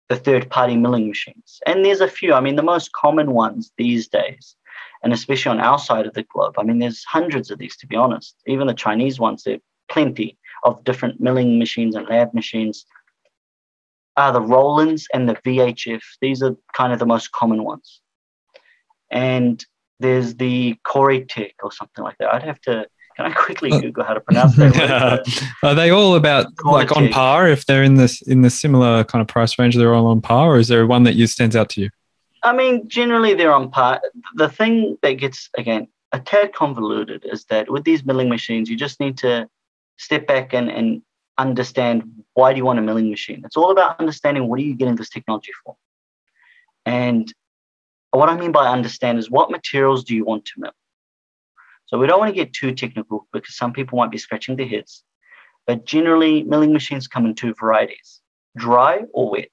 the 0.09 0.15
third 0.15 0.47
party 0.51 0.77
milling 0.77 1.07
machines. 1.07 1.59
And 1.65 1.83
there's 1.83 2.01
a 2.01 2.07
few. 2.07 2.35
I 2.35 2.39
mean, 2.39 2.55
the 2.55 2.61
most 2.61 2.91
common 2.93 3.31
ones 3.31 3.71
these 3.79 4.07
days, 4.07 4.55
and 5.01 5.11
especially 5.11 5.53
on 5.53 5.59
our 5.59 5.79
side 5.79 6.05
of 6.05 6.13
the 6.13 6.21
globe, 6.21 6.59
I 6.59 6.63
mean, 6.63 6.77
there's 6.77 7.03
hundreds 7.03 7.49
of 7.49 7.57
these, 7.57 7.75
to 7.77 7.87
be 7.87 7.95
honest. 7.95 8.35
Even 8.45 8.67
the 8.67 8.75
Chinese 8.75 9.19
ones, 9.19 9.41
they're 9.41 9.57
plenty 9.89 10.37
of 10.63 10.83
different 10.83 11.19
milling 11.19 11.59
machines 11.59 11.95
and 11.95 12.07
lab 12.07 12.33
machines 12.33 12.85
are 14.15 14.31
the 14.31 14.41
Rolands 14.41 15.07
and 15.13 15.29
the 15.29 15.35
VHF. 15.35 16.01
These 16.21 16.41
are 16.41 16.55
kind 16.73 16.91
of 16.91 16.99
the 16.99 17.05
most 17.05 17.31
common 17.31 17.63
ones. 17.63 18.01
And 19.11 19.63
there's 19.99 20.35
the 20.35 20.75
Tech 21.29 21.53
or 21.63 21.71
something 21.71 22.03
like 22.03 22.17
that. 22.19 22.33
I'd 22.33 22.43
have 22.43 22.59
to 22.61 22.87
can 23.17 23.25
I 23.25 23.31
quickly 23.31 23.71
uh, 23.71 23.79
Google 23.79 24.03
how 24.03 24.13
to 24.13 24.19
pronounce 24.19 24.55
that? 24.57 25.49
are 25.63 25.73
they 25.73 25.89
all 25.89 26.13
about 26.13 26.45
like 26.63 26.95
on 26.95 27.09
par? 27.09 27.47
If 27.47 27.65
they're 27.65 27.81
in 27.81 27.95
this 27.95 28.21
in 28.21 28.43
the 28.43 28.51
similar 28.51 29.03
kind 29.05 29.23
of 29.23 29.27
price 29.27 29.57
range, 29.57 29.75
they're 29.75 29.95
all 29.95 30.05
on 30.05 30.21
par, 30.21 30.51
or 30.51 30.59
is 30.59 30.67
there 30.67 30.85
one 30.85 31.01
that 31.03 31.15
you 31.15 31.25
stands 31.25 31.55
out 31.55 31.69
to 31.69 31.81
you? 31.81 31.89
I 32.43 32.53
mean, 32.53 32.87
generally 32.87 33.33
they're 33.33 33.51
on 33.51 33.71
par. 33.71 34.01
The 34.35 34.49
thing 34.49 34.99
that 35.01 35.13
gets 35.13 35.49
again 35.57 35.87
a 36.11 36.19
tad 36.19 36.53
convoluted 36.53 37.25
is 37.25 37.45
that 37.45 37.71
with 37.71 37.83
these 37.85 38.05
milling 38.05 38.29
machines, 38.29 38.69
you 38.69 38.77
just 38.77 38.99
need 38.99 39.17
to 39.17 39.49
step 39.97 40.27
back 40.27 40.53
and, 40.53 40.69
and 40.69 41.01
understand 41.37 42.03
why 42.33 42.53
do 42.53 42.57
you 42.57 42.65
want 42.65 42.79
a 42.79 42.81
milling 42.81 43.09
machine. 43.09 43.41
It's 43.45 43.57
all 43.57 43.71
about 43.71 43.99
understanding 43.99 44.47
what 44.47 44.59
are 44.59 44.63
you 44.63 44.75
getting 44.75 44.95
this 44.95 45.09
technology 45.09 45.51
for. 45.63 45.75
And 46.85 47.31
what 48.11 48.29
I 48.29 48.37
mean 48.37 48.51
by 48.51 48.67
understand 48.67 49.19
is 49.19 49.29
what 49.29 49.51
materials 49.51 50.03
do 50.03 50.15
you 50.15 50.23
want 50.23 50.45
to 50.45 50.53
mill? 50.57 50.71
So 51.85 51.97
we 51.97 52.07
don't 52.07 52.19
want 52.19 52.29
to 52.29 52.35
get 52.35 52.53
too 52.53 52.73
technical 52.73 53.27
because 53.31 53.55
some 53.55 53.73
people 53.73 53.97
might 53.97 54.11
be 54.11 54.17
scratching 54.17 54.55
their 54.55 54.67
heads. 54.67 55.03
But 55.65 55.85
generally, 55.85 56.43
milling 56.43 56.73
machines 56.73 57.07
come 57.07 57.25
in 57.25 57.35
two 57.35 57.53
varieties 57.53 58.21
dry 58.57 59.01
or 59.13 59.29
wet. 59.29 59.51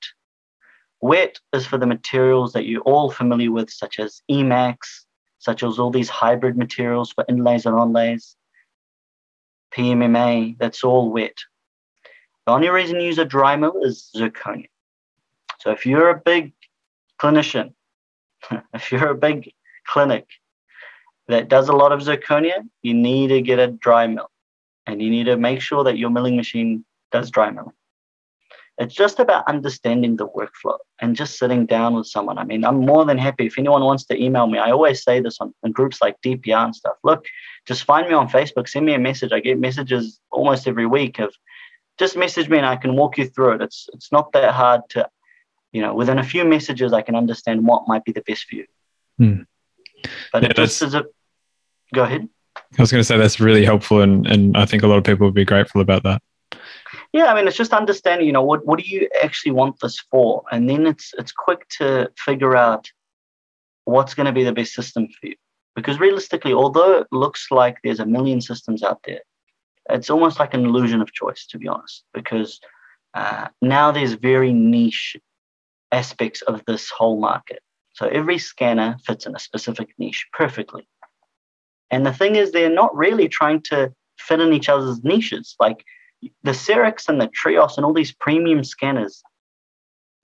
Wet 1.00 1.38
is 1.52 1.66
for 1.66 1.76
the 1.76 1.86
materials 1.86 2.54
that 2.54 2.64
you're 2.64 2.80
all 2.82 3.10
familiar 3.10 3.52
with, 3.52 3.70
such 3.70 3.98
as 3.98 4.22
e.max, 4.30 5.04
such 5.38 5.62
as 5.62 5.78
all 5.78 5.90
these 5.90 6.08
hybrid 6.08 6.56
materials 6.56 7.12
for 7.12 7.24
inlays 7.28 7.66
and 7.66 7.74
onlays, 7.74 8.36
PMMA, 9.76 10.58
that's 10.58 10.84
all 10.84 11.10
wet. 11.10 11.36
The 12.46 12.52
only 12.52 12.68
reason 12.68 13.00
you 13.00 13.06
use 13.06 13.18
a 13.18 13.24
dry 13.24 13.56
mill 13.56 13.82
is 13.82 14.10
zirconia. 14.14 14.68
So 15.60 15.70
if 15.70 15.86
you're 15.86 16.10
a 16.10 16.20
big 16.20 16.52
clinician, 17.20 17.72
if 18.74 18.92
you're 18.92 19.10
a 19.10 19.14
big 19.14 19.52
clinic 19.86 20.26
that 21.28 21.48
does 21.48 21.68
a 21.68 21.72
lot 21.72 21.92
of 21.92 22.00
zirconia, 22.00 22.68
you 22.82 22.94
need 22.94 23.28
to 23.28 23.40
get 23.40 23.58
a 23.58 23.68
dry 23.68 24.06
mill 24.06 24.30
and 24.86 25.00
you 25.00 25.10
need 25.10 25.24
to 25.24 25.36
make 25.36 25.60
sure 25.60 25.84
that 25.84 25.98
your 25.98 26.10
milling 26.10 26.36
machine 26.36 26.84
does 27.10 27.30
dry 27.30 27.50
milling. 27.50 27.72
It's 28.76 28.94
just 28.94 29.20
about 29.20 29.48
understanding 29.48 30.16
the 30.16 30.26
workflow 30.26 30.78
and 31.00 31.14
just 31.14 31.38
sitting 31.38 31.64
down 31.64 31.94
with 31.94 32.08
someone. 32.08 32.38
I 32.38 32.44
mean, 32.44 32.64
I'm 32.64 32.80
more 32.80 33.04
than 33.04 33.18
happy 33.18 33.46
if 33.46 33.56
anyone 33.56 33.82
wants 33.82 34.04
to 34.06 34.20
email 34.20 34.48
me. 34.48 34.58
I 34.58 34.72
always 34.72 35.04
say 35.04 35.20
this 35.20 35.38
on 35.40 35.54
in 35.62 35.70
groups 35.70 35.98
like 36.02 36.20
DPR 36.22 36.64
and 36.64 36.74
stuff. 36.74 36.96
Look, 37.04 37.24
just 37.66 37.84
find 37.84 38.08
me 38.08 38.14
on 38.14 38.28
Facebook, 38.28 38.68
send 38.68 38.84
me 38.84 38.94
a 38.94 38.98
message. 38.98 39.32
I 39.32 39.38
get 39.38 39.60
messages 39.60 40.18
almost 40.32 40.66
every 40.66 40.86
week 40.86 41.20
of 41.20 41.32
just 41.98 42.16
message 42.16 42.48
me 42.48 42.58
and 42.58 42.66
I 42.66 42.74
can 42.74 42.96
walk 42.96 43.16
you 43.16 43.28
through 43.28 43.52
it. 43.52 43.62
It's 43.62 43.88
it's 43.92 44.10
not 44.10 44.32
that 44.32 44.52
hard 44.52 44.80
to, 44.90 45.08
you 45.72 45.80
know, 45.80 45.94
within 45.94 46.18
a 46.18 46.24
few 46.24 46.44
messages 46.44 46.92
I 46.92 47.02
can 47.02 47.14
understand 47.14 47.64
what 47.64 47.86
might 47.86 48.04
be 48.04 48.10
the 48.10 48.22
best 48.22 48.46
for 48.46 48.56
you. 48.56 48.66
Hmm. 49.18 49.42
But 50.32 50.42
yeah, 50.42 50.50
it 50.50 50.56
just 50.56 50.82
is 50.82 50.94
a 50.94 51.04
go 51.94 52.02
ahead. 52.02 52.28
I 52.78 52.82
was 52.82 52.90
going 52.90 53.00
to 53.00 53.04
say 53.04 53.16
that's 53.16 53.40
really 53.40 53.64
helpful, 53.64 54.00
and, 54.00 54.26
and 54.26 54.56
I 54.56 54.64
think 54.64 54.82
a 54.82 54.86
lot 54.86 54.98
of 54.98 55.04
people 55.04 55.26
would 55.26 55.34
be 55.34 55.44
grateful 55.44 55.80
about 55.80 56.02
that. 56.04 56.22
Yeah, 57.14 57.26
I 57.26 57.34
mean, 57.36 57.46
it's 57.46 57.56
just 57.56 57.72
understanding, 57.72 58.26
you 58.26 58.32
know, 58.32 58.42
what, 58.42 58.66
what 58.66 58.80
do 58.80 58.84
you 58.84 59.08
actually 59.22 59.52
want 59.52 59.78
this 59.78 60.00
for? 60.10 60.42
And 60.50 60.68
then 60.68 60.84
it's 60.84 61.14
it's 61.16 61.30
quick 61.30 61.68
to 61.78 62.10
figure 62.18 62.56
out 62.56 62.90
what's 63.84 64.14
going 64.14 64.26
to 64.26 64.32
be 64.32 64.42
the 64.42 64.52
best 64.52 64.74
system 64.74 65.06
for 65.06 65.28
you. 65.28 65.36
Because 65.76 66.00
realistically, 66.00 66.52
although 66.52 66.98
it 66.98 67.06
looks 67.12 67.52
like 67.52 67.76
there's 67.84 68.00
a 68.00 68.04
million 68.04 68.40
systems 68.40 68.82
out 68.82 68.98
there, 69.06 69.20
it's 69.88 70.10
almost 70.10 70.40
like 70.40 70.54
an 70.54 70.64
illusion 70.64 71.00
of 71.00 71.12
choice, 71.12 71.46
to 71.46 71.58
be 71.58 71.68
honest, 71.68 72.02
because 72.12 72.58
uh, 73.14 73.46
now 73.62 73.92
there's 73.92 74.14
very 74.14 74.52
niche 74.52 75.16
aspects 75.92 76.42
of 76.42 76.64
this 76.66 76.90
whole 76.90 77.20
market. 77.20 77.60
So 77.92 78.08
every 78.08 78.38
scanner 78.38 78.96
fits 79.06 79.24
in 79.24 79.36
a 79.36 79.38
specific 79.38 79.94
niche 79.98 80.26
perfectly. 80.32 80.88
And 81.92 82.04
the 82.04 82.12
thing 82.12 82.34
is, 82.34 82.50
they're 82.50 82.70
not 82.82 82.96
really 82.96 83.28
trying 83.28 83.62
to 83.70 83.92
fit 84.18 84.40
in 84.40 84.52
each 84.52 84.68
other's 84.68 85.04
niches. 85.04 85.54
Like 85.60 85.84
the 86.42 86.52
CERECs 86.52 87.08
and 87.08 87.20
the 87.20 87.28
Trios 87.28 87.76
and 87.76 87.84
all 87.84 87.92
these 87.92 88.12
premium 88.12 88.64
scanners, 88.64 89.22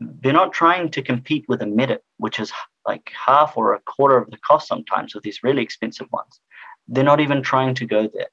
they're 0.00 0.32
not 0.32 0.52
trying 0.52 0.90
to 0.90 1.02
compete 1.02 1.44
with 1.48 1.62
a 1.62 1.66
Medit, 1.66 1.98
which 2.18 2.38
is 2.38 2.52
like 2.86 3.10
half 3.26 3.56
or 3.56 3.74
a 3.74 3.80
quarter 3.80 4.16
of 4.16 4.30
the 4.30 4.38
cost 4.38 4.68
sometimes 4.68 5.14
of 5.14 5.22
these 5.22 5.42
really 5.42 5.62
expensive 5.62 6.06
ones. 6.12 6.40
They're 6.88 7.04
not 7.04 7.20
even 7.20 7.42
trying 7.42 7.74
to 7.76 7.86
go 7.86 8.08
there. 8.12 8.28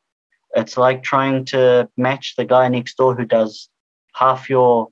It's 0.56 0.78
like 0.78 1.04
trying 1.04 1.46
to 1.46 1.90
match 1.98 2.36
the 2.38 2.46
guy 2.46 2.68
next 2.70 2.96
door 2.98 3.16
who 3.16 3.26
does 3.26 3.70
half 4.16 4.50
your 4.50 4.88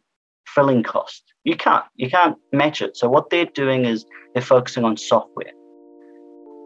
filling 0.48 0.84
cost. 0.84 1.24
You 1.44 1.56
can't. 1.56 1.86
You 1.96 2.10
can't 2.10 2.38
match 2.52 2.82
it. 2.82 2.98
So 2.98 3.08
what 3.10 3.30
they're 3.30 3.46
doing 3.46 3.86
is 3.86 4.06
they're 4.34 4.42
focusing 4.42 4.84
on 4.84 4.98
software. 4.98 5.52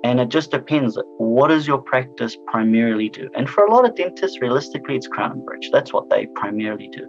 And 0.03 0.19
it 0.19 0.29
just 0.29 0.51
depends. 0.51 0.97
What 1.17 1.49
does 1.49 1.67
your 1.67 1.79
practice 1.79 2.37
primarily 2.47 3.09
do? 3.09 3.29
And 3.35 3.49
for 3.49 3.65
a 3.65 3.71
lot 3.71 3.85
of 3.85 3.95
dentists, 3.95 4.39
realistically, 4.41 4.95
it's 4.95 5.07
crown 5.07 5.31
and 5.31 5.45
bridge. 5.45 5.69
That's 5.71 5.91
what 5.91 6.09
they 6.09 6.27
primarily 6.27 6.87
do. 6.87 7.05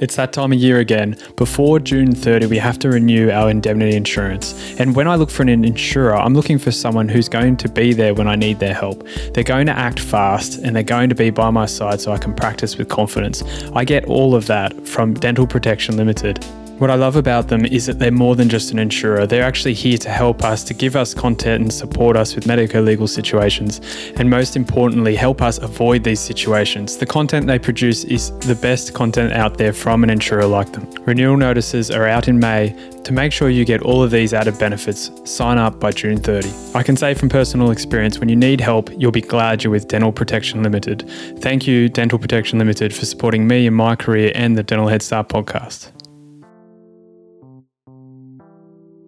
It's 0.00 0.16
that 0.16 0.32
time 0.32 0.52
of 0.52 0.58
year 0.58 0.80
again. 0.80 1.16
Before 1.36 1.78
June 1.78 2.14
30, 2.14 2.46
we 2.46 2.58
have 2.58 2.78
to 2.80 2.90
renew 2.90 3.30
our 3.30 3.48
indemnity 3.48 3.96
insurance. 3.96 4.78
And 4.80 4.94
when 4.96 5.06
I 5.06 5.14
look 5.14 5.30
for 5.30 5.42
an 5.42 5.48
insurer, 5.48 6.16
I'm 6.16 6.34
looking 6.34 6.58
for 6.58 6.72
someone 6.72 7.08
who's 7.08 7.28
going 7.28 7.56
to 7.58 7.68
be 7.68 7.92
there 7.92 8.12
when 8.12 8.26
I 8.26 8.34
need 8.34 8.58
their 8.58 8.74
help. 8.74 9.06
They're 9.32 9.44
going 9.44 9.66
to 9.66 9.78
act 9.78 10.00
fast 10.00 10.58
and 10.58 10.74
they're 10.74 10.82
going 10.82 11.10
to 11.10 11.14
be 11.14 11.30
by 11.30 11.50
my 11.50 11.66
side 11.66 12.00
so 12.00 12.12
I 12.12 12.18
can 12.18 12.34
practice 12.34 12.76
with 12.76 12.88
confidence. 12.88 13.44
I 13.72 13.84
get 13.84 14.04
all 14.06 14.34
of 14.34 14.46
that 14.48 14.86
from 14.86 15.14
Dental 15.14 15.46
Protection 15.46 15.96
Limited. 15.96 16.44
What 16.78 16.90
I 16.90 16.96
love 16.96 17.14
about 17.14 17.46
them 17.46 17.64
is 17.64 17.86
that 17.86 18.00
they're 18.00 18.10
more 18.10 18.34
than 18.34 18.48
just 18.48 18.72
an 18.72 18.80
insurer. 18.80 19.28
They're 19.28 19.44
actually 19.44 19.74
here 19.74 19.96
to 19.98 20.10
help 20.10 20.42
us, 20.42 20.64
to 20.64 20.74
give 20.74 20.96
us 20.96 21.14
content 21.14 21.62
and 21.62 21.72
support 21.72 22.16
us 22.16 22.34
with 22.34 22.48
medico 22.48 22.82
legal 22.82 23.06
situations, 23.06 23.80
and 24.16 24.28
most 24.28 24.56
importantly, 24.56 25.14
help 25.14 25.40
us 25.40 25.58
avoid 25.58 26.02
these 26.02 26.18
situations. 26.18 26.96
The 26.96 27.06
content 27.06 27.46
they 27.46 27.60
produce 27.60 28.02
is 28.02 28.36
the 28.40 28.56
best 28.56 28.92
content 28.92 29.32
out 29.34 29.56
there 29.56 29.72
from 29.72 30.02
an 30.02 30.10
insurer 30.10 30.46
like 30.46 30.72
them. 30.72 30.90
Renewal 31.04 31.36
notices 31.36 31.92
are 31.92 32.08
out 32.08 32.26
in 32.26 32.40
May. 32.40 32.74
To 33.04 33.12
make 33.12 33.32
sure 33.32 33.50
you 33.50 33.64
get 33.64 33.82
all 33.82 34.02
of 34.02 34.10
these 34.10 34.34
added 34.34 34.58
benefits, 34.58 35.12
sign 35.24 35.58
up 35.58 35.78
by 35.78 35.92
June 35.92 36.18
30. 36.18 36.50
I 36.74 36.82
can 36.82 36.96
say 36.96 37.14
from 37.14 37.28
personal 37.28 37.70
experience, 37.70 38.18
when 38.18 38.28
you 38.28 38.36
need 38.36 38.60
help, 38.60 38.90
you'll 38.98 39.12
be 39.12 39.20
glad 39.20 39.62
you're 39.62 39.70
with 39.70 39.86
Dental 39.86 40.10
Protection 40.10 40.64
Limited. 40.64 41.08
Thank 41.38 41.68
you, 41.68 41.88
Dental 41.88 42.18
Protection 42.18 42.58
Limited, 42.58 42.92
for 42.92 43.06
supporting 43.06 43.46
me 43.46 43.66
in 43.66 43.74
my 43.74 43.94
career 43.94 44.32
and 44.34 44.58
the 44.58 44.64
Dental 44.64 44.88
Head 44.88 45.02
Start 45.02 45.28
podcast. 45.28 45.92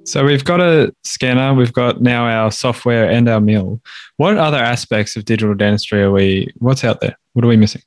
So 0.06 0.24
we've 0.24 0.44
got 0.44 0.60
a 0.60 0.94
scanner, 1.02 1.52
we've 1.52 1.72
got 1.72 2.00
now 2.00 2.26
our 2.26 2.52
software 2.52 3.10
and 3.10 3.28
our 3.28 3.40
mill. 3.40 3.80
What 4.18 4.38
other 4.38 4.56
aspects 4.56 5.16
of 5.16 5.24
digital 5.24 5.52
dentistry 5.56 6.00
are 6.00 6.12
we, 6.12 6.52
what's 6.58 6.84
out 6.84 7.00
there? 7.00 7.18
What 7.32 7.44
are 7.44 7.48
we 7.48 7.56
missing? 7.56 7.82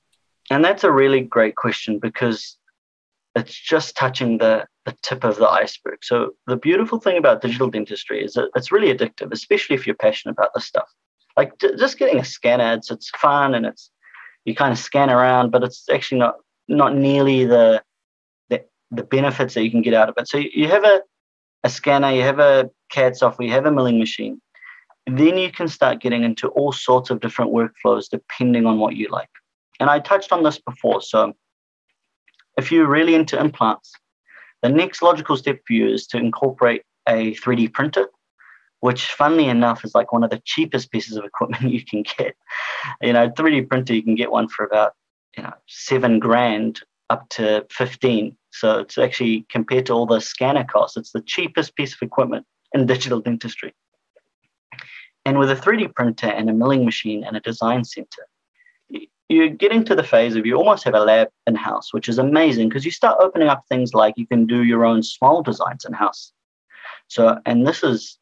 And 0.50 0.64
that's 0.66 0.84
a 0.84 0.92
really 0.92 1.22
great 1.22 1.56
question 1.56 1.98
because 1.98 2.58
it's 3.36 3.58
just 3.58 3.96
touching 3.96 4.38
the, 4.40 4.68
the 4.86 4.98
tip 5.02 5.24
of 5.24 5.38
the 5.38 5.48
iceberg. 5.48 6.00
So 6.02 6.32
the 6.46 6.58
beautiful 6.58 7.00
thing 7.00 7.18
about 7.18 7.42
digital 7.42 7.70
dentistry 7.70 8.22
is 8.22 8.34
that 8.34 8.50
it's 8.54 8.70
really 8.70 8.94
addictive, 8.94 9.32
especially 9.32 9.78
if 9.78 9.88
you're 9.88 9.96
passionate 9.96 10.34
about 10.34 10.54
this 10.54 10.66
stuff. 10.66 10.90
Like 11.38 11.54
just 11.58 11.98
getting 11.98 12.20
a 12.20 12.26
scanner, 12.26 12.74
it's, 12.74 12.92
it's 12.92 13.10
fun 13.12 13.56
and 13.56 13.66
it's, 13.66 13.92
you 14.44 14.56
kind 14.56 14.74
of 14.74 14.78
scan 14.78 15.10
around, 15.10 15.52
but 15.52 15.64
it's 15.64 15.86
actually 15.90 16.20
not, 16.20 16.36
not 16.68 16.94
nearly 16.98 17.46
the, 17.46 17.82
the, 18.50 18.66
the 18.92 19.04
benefits 19.04 19.54
that 19.54 19.64
you 19.64 19.72
can 19.72 19.82
get 19.82 19.94
out 19.94 20.10
of 20.10 20.16
it. 20.18 20.28
So 20.28 20.38
you 20.38 20.68
have 20.68 20.84
a, 20.84 21.02
a 21.64 21.70
scanner, 21.70 22.12
you 22.12 22.22
have 22.22 22.40
a 22.40 22.70
CAD 22.90 23.16
software, 23.16 23.48
you 23.48 23.54
have 23.54 23.66
a 23.66 23.72
milling 23.72 24.00
machine, 24.00 24.42
then 25.08 25.38
you 25.38 25.52
can 25.52 25.68
start 25.68 26.02
getting 26.02 26.24
into 26.24 26.50
all 26.50 26.72
sorts 26.72 27.10
of 27.10 27.20
different 27.20 27.52
workflows 27.52 28.10
depending 28.10 28.66
on 28.66 28.80
what 28.80 28.96
you 28.96 29.08
like. 29.10 29.30
And 29.80 29.90
I 29.90 30.00
touched 30.00 30.32
on 30.32 30.44
this 30.44 30.60
before. 30.60 31.02
So 31.02 31.34
if 32.58 32.72
you're 32.72 32.88
really 32.88 33.16
into 33.16 33.40
implants, 33.40 33.94
the 34.62 34.70
next 34.70 35.02
logical 35.02 35.38
step 35.38 35.60
for 35.66 35.74
you 35.74 35.88
is 35.88 36.06
to 36.08 36.18
incorporate 36.18 36.84
a 37.08 37.34
3D 37.36 37.74
printer, 37.74 38.08
which 38.82 39.12
funnily 39.12 39.46
enough 39.46 39.86
is 39.86 39.96
like 39.96 40.12
one 40.12 40.24
of 40.24 40.30
the 40.30 40.42
cheapest 40.46 40.92
pieces 40.92 41.16
of 41.18 41.24
equipment 41.24 41.64
you 41.72 41.84
can 41.84 42.04
get. 42.18 42.36
You 43.02 43.14
know, 43.14 43.30
3D 43.30 43.70
printer, 43.70 43.94
you 43.94 44.04
can 44.04 44.16
get 44.16 44.32
one 44.32 44.50
for 44.50 44.66
about, 44.66 44.94
you 45.38 45.44
know, 45.44 45.54
seven 45.68 46.20
grand 46.20 46.82
up 47.10 47.28
to 47.30 47.66
15. 47.72 48.36
So 48.52 48.80
it's 48.80 48.98
actually 48.98 49.46
compared 49.50 49.86
to 49.88 49.94
all 49.94 50.06
the 50.06 50.20
scanner 50.20 50.64
costs, 50.64 50.98
it's 50.98 51.12
the 51.12 51.22
cheapest 51.22 51.76
piece 51.76 51.94
of 51.94 52.02
equipment 52.02 52.46
in 52.74 52.86
digital 52.86 53.20
dentistry. 53.20 53.74
And 55.26 55.38
with 55.38 55.52
a 55.52 55.56
3D 55.56 55.94
printer 55.94 56.28
and 56.28 56.50
a 56.50 56.54
milling 56.54 56.86
machine 56.86 57.24
and 57.24 57.36
a 57.36 57.42
design 57.42 57.84
center, 57.84 58.26
you're 59.28 59.50
getting 59.50 59.84
to 59.86 59.96
the 59.96 60.04
phase 60.04 60.36
of 60.36 60.46
you 60.46 60.56
almost 60.56 60.84
have 60.84 60.96
a 60.96 61.00
lab 61.00 61.28
in 61.46 61.56
house, 61.56 61.94
which 61.94 62.10
is 62.10 62.18
amazing 62.18 62.68
because 62.68 62.84
you 62.84 62.92
start 62.92 63.20
opening 63.22 63.48
up 63.48 63.64
things 63.70 63.94
like 63.94 64.16
you 64.18 64.26
can 64.26 64.48
do 64.48 64.64
your 64.64 64.86
own 64.86 65.04
small 65.04 65.44
designs 65.44 65.86
in 65.86 65.94
house. 65.94 66.34
So, 67.08 67.38
and 67.46 67.66
this 67.66 67.84
is 67.84 68.18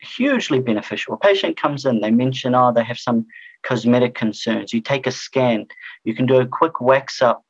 hugely 0.00 0.60
beneficial. 0.60 1.14
A 1.14 1.18
patient 1.18 1.58
comes 1.58 1.84
in, 1.84 2.00
they 2.00 2.10
mention, 2.10 2.54
oh, 2.54 2.72
they 2.72 2.84
have 2.84 2.98
some 2.98 3.26
cosmetic 3.62 4.14
concerns. 4.14 4.72
You 4.72 4.80
take 4.80 5.06
a 5.06 5.10
scan, 5.10 5.66
you 6.04 6.14
can 6.14 6.24
do 6.24 6.40
a 6.40 6.46
quick 6.46 6.80
wax 6.80 7.20
up 7.20 7.44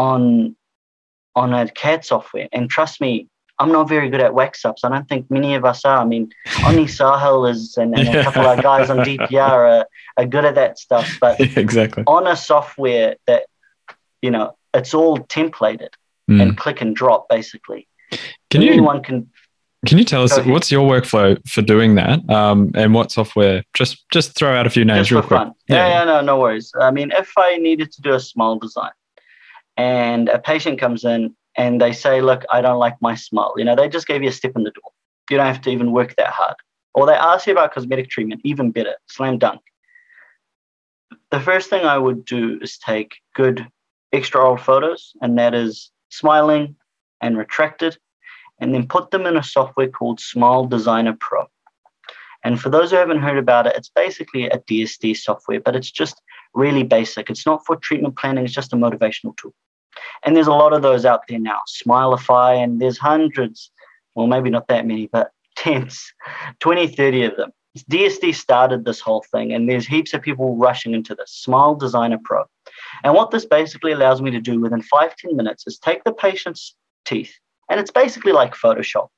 on 0.00 0.56
on 1.36 1.52
a 1.52 1.68
CAD 1.68 2.04
software. 2.04 2.48
And 2.52 2.68
trust 2.68 3.00
me, 3.00 3.28
I'm 3.58 3.70
not 3.70 3.88
very 3.88 4.08
good 4.08 4.20
at 4.20 4.34
wax 4.34 4.64
ups. 4.64 4.82
I 4.82 4.88
don't 4.88 5.08
think 5.08 5.30
many 5.30 5.54
of 5.54 5.64
us 5.64 5.84
are. 5.84 5.98
I 5.98 6.04
mean, 6.04 6.30
Oni 6.64 6.86
Sahil 6.86 7.48
is 7.48 7.76
and, 7.76 7.96
and 7.96 8.08
a 8.08 8.24
couple 8.24 8.46
of 8.46 8.62
guys 8.62 8.88
on 8.88 8.98
DPR 8.98 9.40
are, 9.40 9.86
are 10.16 10.26
good 10.26 10.46
at 10.46 10.54
that 10.54 10.78
stuff. 10.78 11.18
But 11.20 11.38
exactly 11.56 12.02
on 12.06 12.26
a 12.26 12.36
software 12.36 13.16
that, 13.26 13.44
you 14.22 14.30
know, 14.30 14.56
it's 14.72 14.94
all 14.94 15.18
templated 15.18 15.90
mm. 16.28 16.40
and 16.40 16.56
click 16.56 16.80
and 16.80 16.96
drop 16.96 17.28
basically. 17.28 17.86
Can 18.50 18.62
anyone 18.62 18.96
you, 18.96 19.02
can 19.02 19.30
Can 19.86 19.98
you 19.98 20.04
tell 20.04 20.22
us 20.22 20.36
what's 20.46 20.72
your 20.72 20.88
workflow 20.90 21.38
for 21.46 21.62
doing 21.62 21.94
that, 21.96 22.28
um, 22.28 22.72
and 22.74 22.92
what 22.94 23.12
software? 23.12 23.62
Just 23.74 24.04
just 24.10 24.34
throw 24.34 24.52
out 24.56 24.66
a 24.66 24.70
few 24.70 24.84
names 24.84 25.08
just 25.08 25.10
real 25.12 25.22
quick. 25.22 25.38
Fun. 25.38 25.52
Yeah, 25.68 25.86
yeah, 25.86 26.04
no, 26.04 26.20
no 26.22 26.40
worries. 26.40 26.72
I 26.80 26.90
mean, 26.90 27.12
if 27.12 27.30
I 27.36 27.58
needed 27.58 27.92
to 27.92 28.02
do 28.02 28.14
a 28.14 28.20
small 28.20 28.58
design, 28.58 28.90
and 29.80 30.28
a 30.28 30.38
patient 30.38 30.78
comes 30.78 31.04
in 31.04 31.34
and 31.56 31.80
they 31.80 31.92
say, 31.92 32.20
"Look, 32.20 32.44
I 32.52 32.60
don't 32.60 32.78
like 32.78 32.98
my 33.00 33.14
smile," 33.14 33.54
you 33.56 33.64
know, 33.64 33.74
they 33.74 33.88
just 33.88 34.06
gave 34.06 34.22
you 34.22 34.28
a 34.28 34.38
step 34.40 34.52
in 34.56 34.64
the 34.64 34.76
door. 34.78 34.90
You 35.30 35.38
don't 35.38 35.46
have 35.46 35.62
to 35.62 35.70
even 35.70 35.92
work 35.92 36.14
that 36.16 36.32
hard. 36.40 36.56
Or 36.94 37.06
they 37.06 37.14
ask 37.14 37.46
you 37.46 37.52
about 37.52 37.72
cosmetic 37.72 38.10
treatment, 38.10 38.42
even 38.44 38.72
better, 38.72 38.96
slam 39.06 39.38
dunk. 39.38 39.62
The 41.30 41.40
first 41.40 41.70
thing 41.70 41.84
I 41.84 41.96
would 41.96 42.24
do 42.24 42.58
is 42.60 42.76
take 42.76 43.16
good 43.34 43.66
extraoral 44.12 44.60
photos, 44.60 45.12
and 45.22 45.38
that 45.38 45.54
is 45.54 45.90
smiling 46.10 46.76
and 47.22 47.38
retracted 47.38 47.96
and 48.60 48.74
then 48.74 48.86
put 48.86 49.10
them 49.10 49.24
in 49.26 49.36
a 49.36 49.42
software 49.42 49.88
called 49.88 50.20
Smile 50.20 50.66
Designer 50.66 51.16
Pro. 51.18 51.46
And 52.44 52.60
for 52.60 52.68
those 52.70 52.90
who 52.90 52.96
haven't 52.96 53.22
heard 53.22 53.38
about 53.38 53.66
it, 53.66 53.76
it's 53.76 53.90
basically 54.04 54.44
a 54.46 54.58
DSD 54.58 55.16
software, 55.16 55.60
but 55.60 55.76
it's 55.76 55.90
just 55.90 56.20
really 56.54 56.82
basic. 56.82 57.30
It's 57.30 57.46
not 57.46 57.64
for 57.64 57.76
treatment 57.76 58.16
planning, 58.16 58.44
it's 58.44 58.54
just 58.54 58.72
a 58.72 58.76
motivational 58.76 59.36
tool. 59.36 59.54
And 60.24 60.36
there's 60.36 60.46
a 60.46 60.52
lot 60.52 60.72
of 60.72 60.82
those 60.82 61.04
out 61.04 61.22
there 61.28 61.38
now, 61.38 61.60
SmileFy, 61.68 62.62
and 62.62 62.80
there's 62.80 62.98
hundreds, 62.98 63.70
well, 64.14 64.26
maybe 64.26 64.50
not 64.50 64.68
that 64.68 64.86
many, 64.86 65.06
but 65.06 65.30
tens, 65.56 66.12
20, 66.60 66.88
30 66.88 67.24
of 67.24 67.36
them. 67.36 67.50
DSD 67.88 68.34
started 68.34 68.84
this 68.84 69.00
whole 69.00 69.24
thing, 69.30 69.52
and 69.52 69.68
there's 69.68 69.86
heaps 69.86 70.12
of 70.12 70.22
people 70.22 70.56
rushing 70.56 70.92
into 70.92 71.14
this 71.14 71.30
Smile 71.30 71.76
Designer 71.76 72.18
Pro. 72.24 72.44
And 73.04 73.14
what 73.14 73.30
this 73.30 73.44
basically 73.44 73.92
allows 73.92 74.20
me 74.20 74.30
to 74.32 74.40
do 74.40 74.60
within 74.60 74.82
five, 74.82 75.14
10 75.16 75.36
minutes 75.36 75.66
is 75.66 75.78
take 75.78 76.02
the 76.04 76.12
patient's 76.12 76.74
teeth 77.04 77.32
and 77.70 77.78
it's 77.78 77.92
basically 77.92 78.32
like 78.32 78.54
Photoshop. 78.54 79.08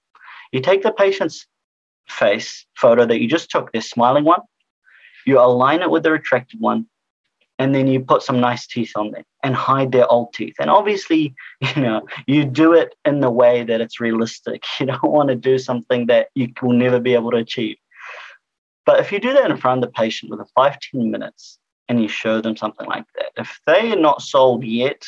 You 0.53 0.61
take 0.61 0.83
the 0.83 0.93
patient's 0.93 1.47
face 2.07 2.67
photo 2.77 3.07
that 3.07 3.21
you 3.21 3.29
just 3.29 3.51
took, 3.51 3.73
this 3.73 3.89
smiling 3.89 4.25
one, 4.25 4.41
you 5.27 5.41
align 5.41 5.81
it 5.81 5.91
with 5.91 6.03
the 6.03 6.13
retracted 6.13 6.61
one, 6.61 6.87
and 7.59 7.75
then 7.75 7.87
you 7.87 8.01
put 8.01 8.23
some 8.23 8.41
nice 8.41 8.67
teeth 8.67 8.93
on 8.97 9.11
there 9.11 9.25
and 9.43 9.55
hide 9.55 9.93
their 9.93 10.11
old 10.11 10.33
teeth. 10.35 10.55
And 10.59 10.71
obviously, 10.71 11.35
you 11.61 11.83
know, 11.83 12.07
you 12.27 12.45
do 12.45 12.73
it 12.75 12.95
in 13.05 13.21
the 13.21 13.31
way 13.31 13.63
that 13.65 13.81
it's 13.81 14.01
realistic. 14.01 14.65
You 14.81 14.87
don't 14.87 15.03
want 15.05 15.29
to 15.29 15.37
do 15.37 15.59
something 15.59 16.07
that 16.07 16.29
you 16.35 16.53
will 16.61 16.73
never 16.73 16.99
be 16.99 17.15
able 17.15 17.31
to 17.33 17.37
achieve. 17.37 17.77
But 18.85 18.99
if 18.99 19.13
you 19.13 19.21
do 19.21 19.33
that 19.33 19.51
in 19.51 19.57
front 19.57 19.83
of 19.85 19.89
the 19.89 19.93
patient 19.93 20.31
within 20.31 20.47
five, 20.55 20.79
10 20.81 21.11
minutes 21.11 21.59
and 21.89 22.03
you 22.03 22.09
show 22.09 22.41
them 22.41 22.57
something 22.57 22.87
like 22.87 23.05
that, 23.15 23.31
if 23.37 23.61
they 23.67 23.93
are 23.93 23.97
not 23.97 24.23
sold 24.23 24.65
yet, 24.65 25.05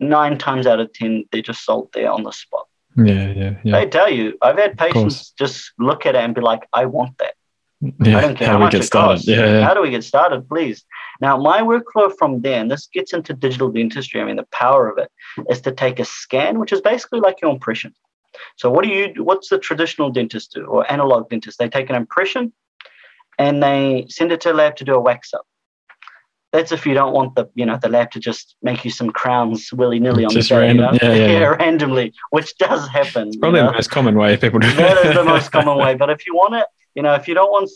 nine 0.00 0.38
times 0.38 0.66
out 0.66 0.80
of 0.80 0.92
ten 0.92 1.24
they're 1.30 1.42
just 1.42 1.64
sold 1.64 1.90
there 1.92 2.10
on 2.10 2.24
the 2.24 2.32
spot. 2.32 2.66
Yeah, 2.96 3.32
yeah, 3.32 3.54
yeah. 3.62 3.78
They 3.78 3.86
tell 3.86 4.10
you. 4.10 4.36
I've 4.42 4.58
had 4.58 4.76
patients 4.76 5.30
just 5.38 5.72
look 5.78 6.06
at 6.06 6.16
it 6.16 6.18
and 6.18 6.34
be 6.34 6.40
like, 6.40 6.66
"I 6.72 6.86
want 6.86 7.16
that." 7.18 7.34
Yeah, 7.80 8.18
I 8.18 8.20
don't 8.22 8.36
care 8.36 8.48
how, 8.48 8.54
how, 8.54 8.58
we 8.58 8.64
much 8.64 8.72
get 8.72 8.80
it 8.80 8.86
started. 8.86 9.14
costs. 9.14 9.28
Yeah, 9.28 9.46
yeah. 9.46 9.64
How 9.64 9.74
do 9.74 9.82
we 9.82 9.90
get 9.90 10.02
started, 10.02 10.48
please? 10.48 10.84
Now, 11.20 11.36
my 11.36 11.60
workflow 11.60 12.12
from 12.18 12.40
there, 12.40 12.60
and 12.60 12.70
this 12.70 12.86
gets 12.86 13.12
into 13.12 13.34
digital 13.34 13.70
dentistry. 13.70 14.20
I 14.20 14.24
mean, 14.24 14.36
the 14.36 14.46
power 14.52 14.88
of 14.88 14.98
it 14.98 15.10
is 15.50 15.60
to 15.62 15.72
take 15.72 16.00
a 16.00 16.04
scan, 16.04 16.58
which 16.58 16.72
is 16.72 16.80
basically 16.80 17.20
like 17.20 17.40
your 17.42 17.50
impression. 17.50 17.94
So, 18.56 18.70
what 18.70 18.84
do 18.84 18.90
you? 18.90 19.12
What's 19.22 19.48
the 19.48 19.58
traditional 19.58 20.10
dentist 20.10 20.52
do, 20.54 20.64
or 20.64 20.90
analog 20.90 21.28
dentist? 21.28 21.58
They 21.58 21.68
take 21.68 21.90
an 21.90 21.96
impression, 21.96 22.52
and 23.38 23.62
they 23.62 24.06
send 24.08 24.32
it 24.32 24.40
to 24.42 24.52
a 24.52 24.54
lab 24.54 24.76
to 24.76 24.84
do 24.84 24.94
a 24.94 25.00
wax 25.00 25.34
up. 25.34 25.46
That's 26.52 26.72
if 26.72 26.84
you 26.84 26.94
don't 26.94 27.12
want 27.12 27.36
the 27.36 27.46
you 27.54 27.66
know 27.66 27.78
the 27.80 27.88
lab 27.88 28.10
to 28.12 28.20
just 28.20 28.56
make 28.62 28.84
you 28.84 28.90
some 28.90 29.10
crowns 29.10 29.72
willy 29.72 30.00
nilly 30.00 30.24
on 30.24 30.30
Just 30.32 30.48
the 30.48 30.56
day, 30.56 30.72
you 30.72 30.80
random. 30.80 30.96
know? 30.96 30.98
Yeah, 31.02 31.14
yeah, 31.14 31.26
yeah. 31.40 31.46
randomly, 31.46 32.12
which 32.30 32.56
does 32.58 32.88
happen. 32.88 33.28
It's 33.28 33.36
probably 33.36 33.60
you 33.60 33.66
know? 33.66 33.70
the 33.70 33.76
most 33.76 33.90
common 33.90 34.16
way 34.16 34.36
people 34.36 34.58
do 34.58 34.72
that 34.74 35.06
is 35.06 35.14
the 35.14 35.24
most 35.24 35.52
common 35.52 35.76
way. 35.76 35.94
But 35.94 36.10
if 36.10 36.26
you 36.26 36.34
want 36.34 36.54
it, 36.54 36.66
you 36.94 37.02
know, 37.02 37.14
if 37.14 37.28
you 37.28 37.34
don't 37.34 37.50
want 37.50 37.70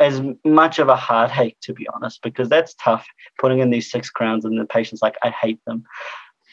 as 0.00 0.22
much 0.44 0.78
of 0.78 0.88
a 0.88 0.96
heartache, 0.96 1.58
to 1.60 1.74
be 1.74 1.86
honest, 1.94 2.22
because 2.22 2.48
that's 2.48 2.74
tough 2.74 3.06
putting 3.38 3.58
in 3.58 3.70
these 3.70 3.90
six 3.90 4.08
crowns 4.08 4.44
and 4.46 4.58
the 4.58 4.64
patient's 4.64 5.02
like, 5.02 5.16
I 5.22 5.30
hate 5.30 5.60
them. 5.66 5.84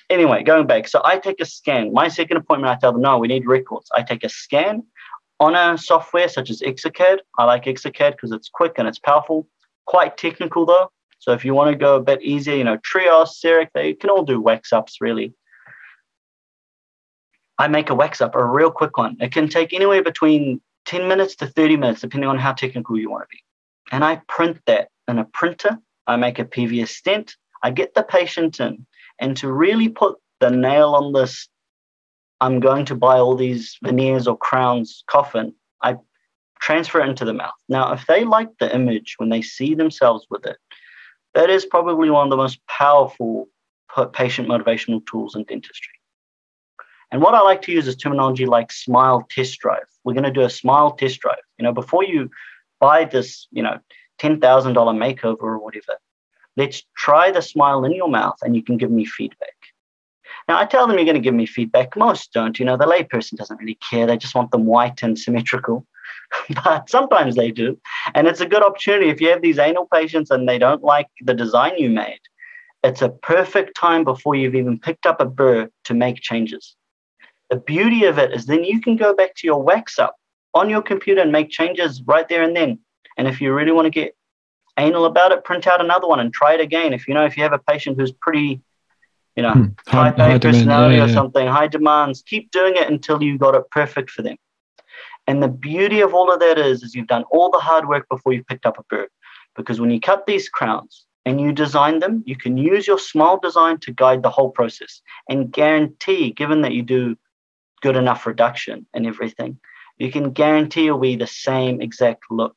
Anyway, 0.10 0.44
going 0.44 0.68
back. 0.68 0.88
So 0.88 1.02
I 1.04 1.18
take 1.18 1.40
a 1.40 1.46
scan. 1.46 1.94
My 1.94 2.10
second 2.10 2.38
appointment, 2.38 2.72
I 2.72 2.80
tell 2.80 2.92
them, 2.92 3.02
no, 3.02 3.18
we 3.18 3.28
need 3.28 3.48
records. 3.48 3.90
I 3.96 4.04
take 4.04 4.24
a 4.24 4.30
scan 4.30 4.84
on 5.40 5.56
a 5.56 5.78
software 5.78 6.28
such 6.28 6.50
as 6.50 6.62
Exocad. 6.62 7.20
I 7.38 7.46
like 7.46 7.66
Exocad 7.66 8.12
because 8.12 8.32
it's 8.32 8.50
quick 8.50 8.74
and 8.78 8.88
it's 8.88 9.00
powerful. 9.00 9.48
Quite 9.86 10.18
technical 10.18 10.66
though. 10.66 10.92
So 11.20 11.32
if 11.32 11.46
you 11.46 11.54
want 11.54 11.72
to 11.72 11.78
go 11.78 11.96
a 11.96 12.02
bit 12.02 12.22
easier, 12.22 12.56
you 12.56 12.64
know, 12.64 12.78
Trios, 12.84 13.40
CEREC, 13.42 13.70
they 13.74 13.94
can 13.94 14.10
all 14.10 14.24
do 14.24 14.42
wax 14.42 14.74
ups 14.74 14.98
really. 15.00 15.34
I 17.58 17.68
make 17.68 17.90
a 17.90 17.96
wax 17.96 18.22
up, 18.22 18.36
a 18.36 18.46
real 18.46 18.72
quick 18.72 18.98
one. 18.98 19.18
It 19.20 19.32
can 19.32 19.50
take 19.50 19.74
anywhere 19.74 20.04
between 20.04 20.62
10 20.88 21.08
minutes 21.08 21.36
to 21.36 21.48
30 21.48 21.78
minutes, 21.78 22.02
depending 22.02 22.30
on 22.30 22.40
how 22.40 22.54
technical 22.54 22.98
you 22.98 23.10
want 23.10 23.24
to 23.24 23.28
be. 23.30 23.44
And 23.92 24.04
I 24.04 24.22
print 24.28 24.60
that 24.66 24.90
in 25.08 25.20
a 25.20 25.26
printer. 25.26 25.78
I 26.08 26.16
make 26.16 26.40
a 26.40 26.46
PVS 26.46 26.90
stent. 26.90 27.36
I 27.64 27.72
get 27.72 27.94
the 27.94 28.04
patient 28.04 28.60
in. 28.60 28.86
And 29.20 29.38
to 29.38 29.52
really 29.52 29.90
put 29.90 30.18
the 30.40 30.50
nail 30.50 30.96
on 30.96 31.14
this, 31.14 31.48
I'm 32.40 32.60
going 32.60 32.86
to 32.86 32.96
buy 32.96 33.18
all 33.18 33.36
these 33.36 33.78
veneers 33.84 34.28
or 34.28 34.38
crowns 34.38 35.04
coffin, 35.08 35.54
I 35.82 35.98
transfer 36.60 37.02
it 37.02 37.10
into 37.10 37.26
the 37.26 37.34
mouth. 37.34 37.54
Now, 37.68 37.94
if 37.94 38.06
they 38.08 38.24
like 38.26 38.50
the 38.60 38.74
image 38.74 39.16
when 39.18 39.30
they 39.30 39.42
see 39.42 39.74
themselves 39.74 40.26
with 40.30 40.46
it, 40.46 40.58
that 41.34 41.50
is 41.50 41.66
probably 41.66 42.10
one 42.10 42.28
of 42.28 42.30
the 42.30 42.38
most 42.38 42.60
powerful 42.68 43.48
patient 44.14 44.48
motivational 44.48 45.06
tools 45.10 45.36
in 45.36 45.44
dentistry. 45.44 45.94
And 47.12 47.22
what 47.22 47.34
I 47.34 47.42
like 47.42 47.62
to 47.64 47.72
use 47.72 47.88
is 47.88 47.96
terminology 47.96 48.46
like 48.46 48.72
smile 48.72 49.26
test 49.30 49.60
drive. 49.60 49.88
We're 50.04 50.14
going 50.14 50.24
to 50.24 50.32
do 50.32 50.42
a 50.42 50.50
smile 50.50 50.92
test 50.92 51.20
drive. 51.20 51.42
You 51.58 51.64
know, 51.64 51.74
before 51.74 52.04
you 52.04 52.30
buy 52.80 53.06
this, 53.06 53.48
you 53.52 53.64
know, 53.64 53.80
$10,000 54.20 54.40
makeover 54.42 55.42
or 55.42 55.60
whatever, 55.60 55.98
let's 56.58 56.84
try 56.96 57.32
the 57.32 57.42
smile 57.42 57.86
in 57.86 57.94
your 57.94 58.10
mouth 58.10 58.38
and 58.42 58.56
you 58.56 58.64
can 58.64 58.78
give 58.78 58.92
me 58.92 59.06
feedback. 59.06 59.56
Now, 60.48 60.60
I 60.60 60.66
tell 60.66 60.88
them 60.88 60.98
you're 60.98 61.06
going 61.06 61.16
to 61.16 61.22
give 61.22 61.34
me 61.34 61.46
feedback. 61.46 61.96
Most 61.96 62.32
don't. 62.34 62.58
You 62.58 62.66
know, 62.66 62.78
the 62.78 62.86
layperson 62.86 63.36
doesn't 63.36 63.60
really 63.60 63.78
care. 63.90 64.06
They 64.06 64.18
just 64.18 64.36
want 64.36 64.52
them 64.52 64.66
white 64.66 65.04
and 65.04 65.18
symmetrical. 65.18 65.86
but 66.64 66.90
sometimes 66.90 67.36
they 67.36 67.52
do. 67.52 67.80
And 68.16 68.28
it's 68.28 68.42
a 68.42 68.46
good 68.46 68.64
opportunity 68.64 69.10
if 69.10 69.20
you 69.22 69.30
have 69.30 69.42
these 69.42 69.60
anal 69.60 69.88
patients 69.92 70.32
and 70.32 70.48
they 70.48 70.58
don't 70.58 70.84
like 70.84 71.08
the 71.22 71.34
design 71.34 71.78
you 71.78 71.90
made. 71.90 72.20
It's 72.84 73.02
a 73.02 73.10
perfect 73.10 73.76
time 73.76 74.04
before 74.04 74.36
you've 74.36 74.56
even 74.56 74.80
picked 74.80 75.06
up 75.06 75.20
a 75.20 75.26
burr 75.26 75.70
to 75.86 75.94
make 75.94 76.22
changes. 76.22 76.77
The 77.50 77.58
beauty 77.58 78.06
of 78.06 78.18
it 78.20 78.34
is 78.34 78.46
then 78.46 78.64
you 78.64 78.82
can 78.82 78.96
go 78.98 79.14
back 79.14 79.36
to 79.36 79.48
your 79.48 79.62
wax 79.62 80.00
up 80.00 80.16
on 80.54 80.70
your 80.70 80.82
computer 80.82 81.22
and 81.22 81.32
make 81.32 81.50
changes 81.50 82.02
right 82.04 82.28
there 82.28 82.44
and 82.44 82.56
then. 82.56 82.80
And 83.18 83.28
if 83.28 83.42
you 83.42 83.54
really 83.54 83.72
want 83.72 83.86
to 83.86 83.90
get 83.90 84.16
anal 84.78 85.06
about 85.06 85.32
it, 85.32 85.44
print 85.44 85.66
out 85.68 85.82
another 85.82 86.08
one 86.08 86.20
and 86.20 86.34
try 86.34 86.54
it 86.54 86.62
again. 86.62 86.94
If 86.94 87.08
you 87.08 87.14
know, 87.14 87.26
if 87.26 87.38
you 87.38 87.44
have 87.44 87.54
a 87.54 87.60
patient 87.60 87.98
who's 87.98 88.12
pretty, 88.12 88.62
you 89.36 89.44
know, 89.44 89.54
Hmm. 89.54 89.66
High- 89.88 90.10
high 90.10 90.12
demand, 90.12 90.42
personality 90.42 90.96
yeah, 90.98 91.04
or 91.04 91.08
yeah. 91.08 91.14
something, 91.14 91.48
high 91.48 91.68
demands, 91.68 92.24
keep 92.28 92.52
doing 92.52 92.76
it 92.76 92.90
until 92.90 93.22
you 93.24 93.38
got 93.38 93.56
it 93.56 93.70
perfect 93.72 94.10
for 94.10 94.22
them. 94.24 94.38
And 95.26 95.44
the 95.44 95.48
beauty 95.48 96.02
of 96.02 96.14
all 96.14 96.32
of 96.32 96.40
that 96.40 96.58
is, 96.58 96.84
is 96.84 96.96
you've 96.96 97.08
done 97.08 97.24
all 97.32 97.50
the 97.52 97.60
hard 97.60 97.88
work 97.88 98.08
before 98.10 98.34
you 98.34 98.44
picked 98.44 98.66
up 98.66 98.78
a 98.80 98.84
burr. 98.90 99.08
Because 99.56 99.82
when 99.82 99.92
you 99.92 100.00
cut 100.00 100.26
these 100.26 100.48
crowns 100.48 101.06
and 101.26 101.42
you 101.42 101.52
design 101.52 102.00
them, 102.00 102.24
you 102.26 102.36
can 102.36 102.58
use 102.58 102.88
your 102.88 103.00
small 103.00 103.38
design 103.40 103.80
to 103.80 103.92
guide 103.92 104.24
the 104.24 104.30
whole 104.30 104.52
process 104.52 105.02
and 105.28 105.52
guarantee, 105.52 106.32
given 106.32 106.62
that 106.62 106.74
you 106.74 106.82
do 106.84 107.18
good 107.82 107.96
enough 107.96 108.26
reduction 108.26 108.86
and 108.94 109.06
everything, 109.06 109.60
you 109.98 110.12
can 110.12 110.32
guarantee 110.32 110.88
it'll 110.88 111.00
the 111.00 111.28
same 111.28 111.82
exact 111.82 112.24
look. 112.30 112.56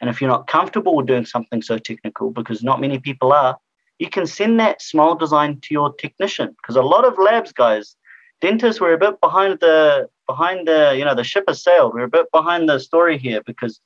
And 0.00 0.08
if 0.08 0.20
you're 0.20 0.30
not 0.30 0.46
comfortable 0.46 0.96
with 0.96 1.06
doing 1.06 1.26
something 1.26 1.62
so 1.62 1.78
technical, 1.78 2.30
because 2.30 2.62
not 2.62 2.80
many 2.80 2.98
people 2.98 3.32
are, 3.32 3.58
you 3.98 4.08
can 4.08 4.26
send 4.26 4.58
that 4.58 4.80
small 4.80 5.14
design 5.14 5.60
to 5.60 5.74
your 5.74 5.92
technician. 5.94 6.56
Because 6.56 6.76
a 6.76 6.82
lot 6.82 7.04
of 7.04 7.18
labs, 7.18 7.52
guys, 7.52 7.96
dentists 8.40 8.80
were 8.80 8.94
a 8.94 8.98
bit 8.98 9.20
behind 9.20 9.60
the 9.60 10.08
behind 10.26 10.66
the 10.66 10.94
you 10.96 11.04
know 11.04 11.14
the 11.14 11.24
ship 11.24 11.44
has 11.48 11.62
sailed. 11.62 11.92
We're 11.94 12.04
a 12.04 12.08
bit 12.08 12.26
behind 12.32 12.68
the 12.68 12.78
story 12.78 13.18
here 13.18 13.42
because 13.44 13.80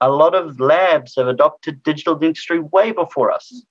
a 0.00 0.10
lot 0.10 0.34
of 0.34 0.58
labs 0.58 1.14
have 1.16 1.28
adopted 1.28 1.82
digital 1.82 2.14
dentistry 2.14 2.60
way 2.60 2.90
before 2.92 3.30
us. 3.30 3.64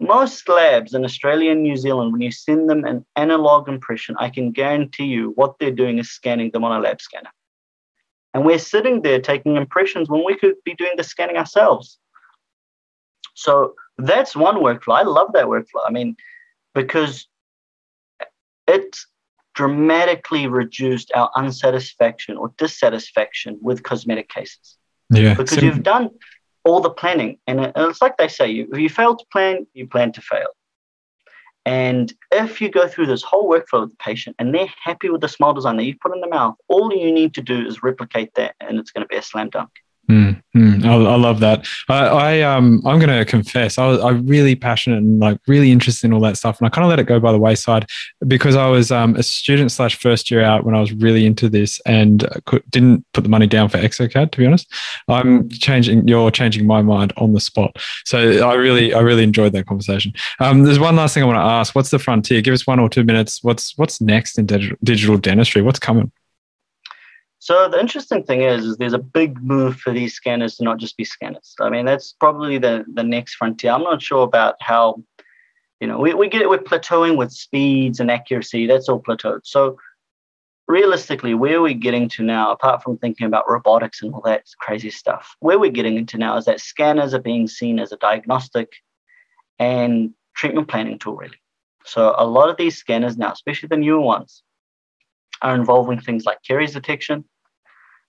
Most 0.00 0.48
labs 0.48 0.94
in 0.94 1.04
Australia 1.04 1.52
and 1.52 1.62
New 1.62 1.76
Zealand, 1.76 2.12
when 2.12 2.20
you 2.22 2.30
send 2.30 2.68
them 2.68 2.84
an 2.84 3.04
analog 3.16 3.68
impression, 3.68 4.16
I 4.18 4.30
can 4.30 4.52
guarantee 4.52 5.06
you 5.06 5.32
what 5.34 5.58
they're 5.58 5.70
doing 5.70 5.98
is 5.98 6.10
scanning 6.10 6.50
them 6.52 6.64
on 6.64 6.76
a 6.78 6.80
lab 6.80 7.00
scanner. 7.00 7.30
And 8.34 8.44
we're 8.44 8.58
sitting 8.58 9.02
there 9.02 9.20
taking 9.20 9.56
impressions 9.56 10.08
when 10.08 10.24
we 10.24 10.36
could 10.36 10.54
be 10.64 10.74
doing 10.74 10.92
the 10.96 11.04
scanning 11.04 11.36
ourselves. 11.36 11.98
So 13.34 13.74
that's 13.96 14.36
one 14.36 14.56
workflow. 14.56 14.94
I 14.98 15.02
love 15.02 15.32
that 15.32 15.46
workflow. 15.46 15.82
I 15.86 15.90
mean, 15.90 16.16
because 16.74 17.26
it 18.66 18.96
dramatically 19.54 20.46
reduced 20.46 21.10
our 21.14 21.30
unsatisfaction 21.36 22.36
or 22.36 22.52
dissatisfaction 22.58 23.58
with 23.60 23.82
cosmetic 23.82 24.28
cases 24.28 24.76
Yeah. 25.10 25.34
because 25.34 25.50
sim- 25.58 25.64
you've 25.64 25.82
done 25.82 26.10
all 26.68 26.80
the 26.80 26.90
planning. 26.90 27.38
And 27.46 27.60
uh, 27.60 27.72
it's 27.76 28.02
like 28.02 28.16
they 28.16 28.28
say, 28.28 28.50
you, 28.50 28.68
if 28.72 28.78
you 28.78 28.88
fail 28.88 29.16
to 29.16 29.24
plan, 29.32 29.66
you 29.74 29.86
plan 29.86 30.12
to 30.12 30.20
fail. 30.20 30.48
And 31.64 32.12
if 32.32 32.60
you 32.60 32.70
go 32.70 32.88
through 32.88 33.06
this 33.06 33.22
whole 33.22 33.50
workflow 33.50 33.80
with 33.80 33.90
the 33.90 33.96
patient 33.98 34.36
and 34.38 34.54
they're 34.54 34.72
happy 34.82 35.10
with 35.10 35.20
the 35.20 35.28
smile 35.28 35.52
design 35.52 35.76
that 35.76 35.84
you've 35.84 36.00
put 36.00 36.14
in 36.14 36.20
the 36.20 36.28
mouth, 36.28 36.54
all 36.68 36.90
you 36.94 37.12
need 37.12 37.34
to 37.34 37.42
do 37.42 37.66
is 37.66 37.82
replicate 37.82 38.34
that 38.36 38.54
and 38.60 38.78
it's 38.78 38.90
going 38.90 39.04
to 39.04 39.08
be 39.08 39.16
a 39.16 39.22
slam 39.22 39.50
dunk. 39.50 39.70
Mm, 40.10 40.42
mm, 40.56 40.84
I, 40.86 40.94
I, 40.94 41.16
love 41.16 41.40
that. 41.40 41.66
I, 41.90 42.06
I 42.06 42.40
um 42.40 42.80
I'm 42.86 42.98
gonna 42.98 43.26
confess 43.26 43.76
I 43.76 43.86
was 43.86 44.00
I'm 44.00 44.26
really 44.26 44.56
passionate 44.56 44.98
and 44.98 45.20
like 45.20 45.38
really 45.46 45.70
interested 45.70 46.06
in 46.06 46.14
all 46.14 46.20
that 46.20 46.38
stuff, 46.38 46.58
and 46.58 46.66
I 46.66 46.70
kind 46.70 46.82
of 46.82 46.88
let 46.88 46.98
it 46.98 47.04
go 47.04 47.20
by 47.20 47.30
the 47.30 47.38
wayside 47.38 47.86
because 48.26 48.56
I 48.56 48.68
was 48.68 48.90
um, 48.90 49.16
a 49.16 49.22
student 49.22 49.70
slash 49.70 49.96
first 49.96 50.30
year 50.30 50.42
out 50.42 50.64
when 50.64 50.74
I 50.74 50.80
was 50.80 50.94
really 50.94 51.26
into 51.26 51.50
this 51.50 51.78
and 51.84 52.26
could, 52.46 52.62
didn't 52.70 53.04
put 53.12 53.22
the 53.22 53.28
money 53.28 53.46
down 53.46 53.68
for 53.68 53.76
exocad. 53.76 54.30
To 54.32 54.38
be 54.38 54.46
honest, 54.46 54.72
I'm 55.08 55.46
changing. 55.50 56.08
You're 56.08 56.30
changing 56.30 56.66
my 56.66 56.80
mind 56.80 57.12
on 57.18 57.34
the 57.34 57.40
spot. 57.40 57.76
So 58.06 58.48
I 58.48 58.54
really 58.54 58.94
I 58.94 59.00
really 59.00 59.24
enjoyed 59.24 59.52
that 59.52 59.66
conversation. 59.66 60.14
Um, 60.40 60.64
there's 60.64 60.78
one 60.78 60.96
last 60.96 61.12
thing 61.12 61.22
I 61.22 61.26
want 61.26 61.36
to 61.36 61.42
ask. 61.42 61.74
What's 61.74 61.90
the 61.90 61.98
frontier? 61.98 62.40
Give 62.40 62.54
us 62.54 62.66
one 62.66 62.78
or 62.78 62.88
two 62.88 63.04
minutes. 63.04 63.44
What's 63.44 63.76
what's 63.76 64.00
next 64.00 64.38
in 64.38 64.46
digital, 64.46 64.78
digital 64.82 65.18
dentistry? 65.18 65.60
What's 65.60 65.78
coming? 65.78 66.10
So 67.48 67.66
the 67.66 67.80
interesting 67.80 68.24
thing 68.24 68.42
is, 68.42 68.66
is 68.66 68.76
there's 68.76 68.92
a 68.92 68.98
big 68.98 69.42
move 69.42 69.80
for 69.80 69.90
these 69.90 70.12
scanners 70.12 70.56
to 70.56 70.64
not 70.64 70.76
just 70.76 70.98
be 70.98 71.04
scanners. 71.04 71.54
I 71.58 71.70
mean, 71.70 71.86
that's 71.86 72.12
probably 72.12 72.58
the 72.58 72.84
the 72.92 73.02
next 73.02 73.36
frontier. 73.36 73.72
I'm 73.72 73.84
not 73.84 74.02
sure 74.02 74.22
about 74.22 74.56
how, 74.60 75.02
you 75.80 75.86
know, 75.86 75.98
we, 75.98 76.12
we 76.12 76.28
get 76.28 76.42
it, 76.42 76.50
we're 76.50 76.58
plateauing 76.58 77.16
with 77.16 77.32
speeds 77.32 78.00
and 78.00 78.10
accuracy. 78.10 78.66
That's 78.66 78.90
all 78.90 79.00
plateaued. 79.00 79.46
So 79.46 79.78
realistically, 80.66 81.32
where 81.32 81.62
we're 81.62 81.72
getting 81.72 82.06
to 82.10 82.22
now, 82.22 82.52
apart 82.52 82.82
from 82.82 82.98
thinking 82.98 83.26
about 83.26 83.48
robotics 83.48 84.02
and 84.02 84.12
all 84.12 84.20
that 84.26 84.42
crazy 84.60 84.90
stuff, 84.90 85.34
where 85.40 85.58
we're 85.58 85.70
getting 85.70 85.96
into 85.96 86.18
now 86.18 86.36
is 86.36 86.44
that 86.44 86.60
scanners 86.60 87.14
are 87.14 87.18
being 87.30 87.48
seen 87.48 87.78
as 87.78 87.92
a 87.92 87.96
diagnostic 87.96 88.68
and 89.58 90.10
treatment 90.36 90.68
planning 90.68 90.98
tool, 90.98 91.16
really. 91.16 91.40
So 91.86 92.14
a 92.18 92.26
lot 92.26 92.50
of 92.50 92.58
these 92.58 92.76
scanners 92.76 93.16
now, 93.16 93.32
especially 93.32 93.68
the 93.68 93.78
newer 93.78 94.00
ones, 94.00 94.42
are 95.40 95.54
involving 95.54 95.98
things 95.98 96.26
like 96.26 96.42
caries 96.46 96.74
detection, 96.74 97.24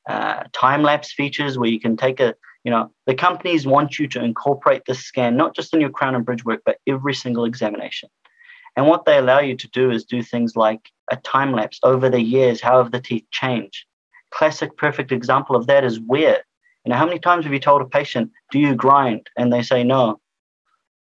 uh, 0.07 0.43
time 0.53 0.83
lapse 0.83 1.11
features 1.11 1.57
where 1.57 1.69
you 1.69 1.79
can 1.79 1.97
take 1.97 2.19
a, 2.19 2.35
you 2.63 2.71
know, 2.71 2.91
the 3.05 3.15
companies 3.15 3.65
want 3.65 3.99
you 3.99 4.07
to 4.07 4.23
incorporate 4.23 4.83
this 4.85 4.99
scan 4.99 5.37
not 5.37 5.55
just 5.55 5.73
in 5.73 5.81
your 5.81 5.89
crown 5.89 6.15
and 6.15 6.25
bridge 6.25 6.45
work, 6.45 6.61
but 6.65 6.77
every 6.87 7.13
single 7.13 7.45
examination. 7.45 8.09
And 8.75 8.87
what 8.87 9.05
they 9.05 9.17
allow 9.17 9.39
you 9.39 9.55
to 9.57 9.67
do 9.69 9.91
is 9.91 10.05
do 10.05 10.21
things 10.21 10.55
like 10.55 10.89
a 11.11 11.17
time 11.17 11.51
lapse 11.51 11.79
over 11.83 12.09
the 12.09 12.21
years, 12.21 12.61
how 12.61 12.81
have 12.81 12.91
the 12.91 13.01
teeth 13.01 13.25
changed? 13.31 13.85
Classic 14.31 14.75
perfect 14.77 15.11
example 15.11 15.55
of 15.55 15.67
that 15.67 15.83
is 15.83 15.99
where. 15.99 16.43
You 16.85 16.91
know, 16.91 16.95
how 16.95 17.05
many 17.05 17.19
times 17.19 17.43
have 17.45 17.53
you 17.53 17.59
told 17.59 17.81
a 17.81 17.85
patient, 17.85 18.31
do 18.51 18.59
you 18.59 18.75
grind? 18.75 19.29
And 19.37 19.51
they 19.51 19.63
say 19.63 19.83
no. 19.83 20.19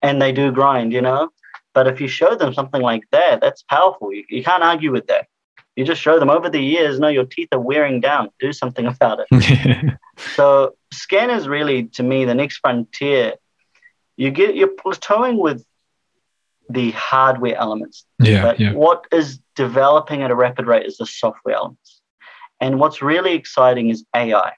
And 0.01 0.23
they 0.23 0.33
do 0.33 0.53
grind, 0.53 0.93
you 0.93 1.03
know? 1.03 1.31
But 1.75 1.87
if 1.87 2.01
you 2.01 2.09
show 2.09 2.35
them 2.35 2.55
something 2.55 2.81
like 2.81 3.03
that, 3.13 3.41
that's 3.41 3.63
powerful. 3.63 4.13
You, 4.13 4.25
you 4.29 4.43
can't 4.43 4.63
argue 4.63 4.93
with 4.93 5.07
that. 5.09 5.27
You 5.77 5.85
just 5.85 6.01
show 6.01 6.19
them 6.19 6.31
over 6.31 6.49
the 6.49 6.61
years, 6.61 6.99
no, 6.99 7.09
your 7.09 7.27
teeth 7.27 7.49
are 7.53 7.61
wearing 7.61 8.01
down. 8.01 8.31
Do 8.41 8.53
something 8.53 8.87
about 8.95 9.21
it. 9.29 9.99
so 10.35 10.75
scan 10.93 11.31
is 11.31 11.47
really, 11.47 11.85
to 11.85 12.03
me, 12.03 12.25
the 12.25 12.35
next 12.35 12.59
frontier. 12.59 13.35
You 14.17 14.31
get 14.31 14.57
you're 14.57 14.69
plateauing 14.69 15.39
with 15.39 15.65
the 16.71 16.91
hardware 16.93 17.57
elements. 17.57 18.07
Yeah, 18.19 18.43
but 18.43 18.59
yeah. 18.59 18.73
what 18.73 19.05
is 19.13 19.39
developing 19.55 20.23
at 20.23 20.31
a 20.31 20.35
rapid 20.35 20.67
rate 20.67 20.87
is 20.87 20.97
the 20.97 21.07
software 21.07 21.55
elements. 21.55 22.01
And 22.61 22.81
what's 22.81 23.03
really 23.03 23.35
exciting 23.35 23.91
is 23.91 24.05
AI. 24.15 24.53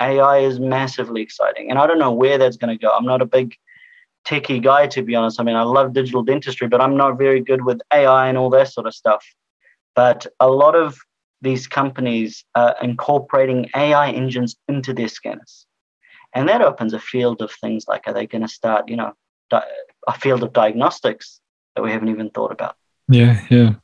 AI 0.00 0.38
is 0.38 0.60
massively 0.60 1.22
exciting. 1.22 1.70
And 1.70 1.78
I 1.78 1.86
don't 1.86 1.98
know 1.98 2.12
where 2.12 2.38
that's 2.38 2.56
going 2.56 2.76
to 2.76 2.80
go. 2.80 2.90
I'm 2.90 3.04
not 3.04 3.22
a 3.22 3.26
big 3.26 3.56
techie 4.24 4.62
guy, 4.62 4.86
to 4.88 5.02
be 5.02 5.14
honest. 5.14 5.40
I 5.40 5.44
mean, 5.44 5.56
I 5.56 5.62
love 5.62 5.92
digital 5.92 6.22
dentistry, 6.22 6.68
but 6.68 6.80
I'm 6.80 6.96
not 6.96 7.18
very 7.18 7.40
good 7.40 7.64
with 7.64 7.80
AI 7.92 8.28
and 8.28 8.38
all 8.38 8.50
that 8.50 8.68
sort 8.68 8.86
of 8.86 8.94
stuff. 8.94 9.24
But 9.94 10.26
a 10.40 10.48
lot 10.48 10.74
of 10.74 10.98
these 11.40 11.66
companies 11.66 12.44
are 12.54 12.74
incorporating 12.82 13.70
AI 13.76 14.10
engines 14.10 14.56
into 14.68 14.92
their 14.92 15.08
scanners. 15.08 15.66
And 16.34 16.48
that 16.48 16.62
opens 16.62 16.94
a 16.94 16.98
field 16.98 17.42
of 17.42 17.52
things 17.52 17.84
like 17.86 18.02
are 18.06 18.12
they 18.12 18.26
going 18.26 18.42
to 18.42 18.48
start, 18.48 18.88
you 18.88 18.96
know, 18.96 19.12
di- 19.50 19.62
a 20.08 20.12
field 20.18 20.42
of 20.42 20.52
diagnostics 20.52 21.40
that 21.76 21.82
we 21.82 21.92
haven't 21.92 22.08
even 22.08 22.30
thought 22.30 22.50
about? 22.50 22.76
Yeah, 23.08 23.44
yeah. 23.50 23.74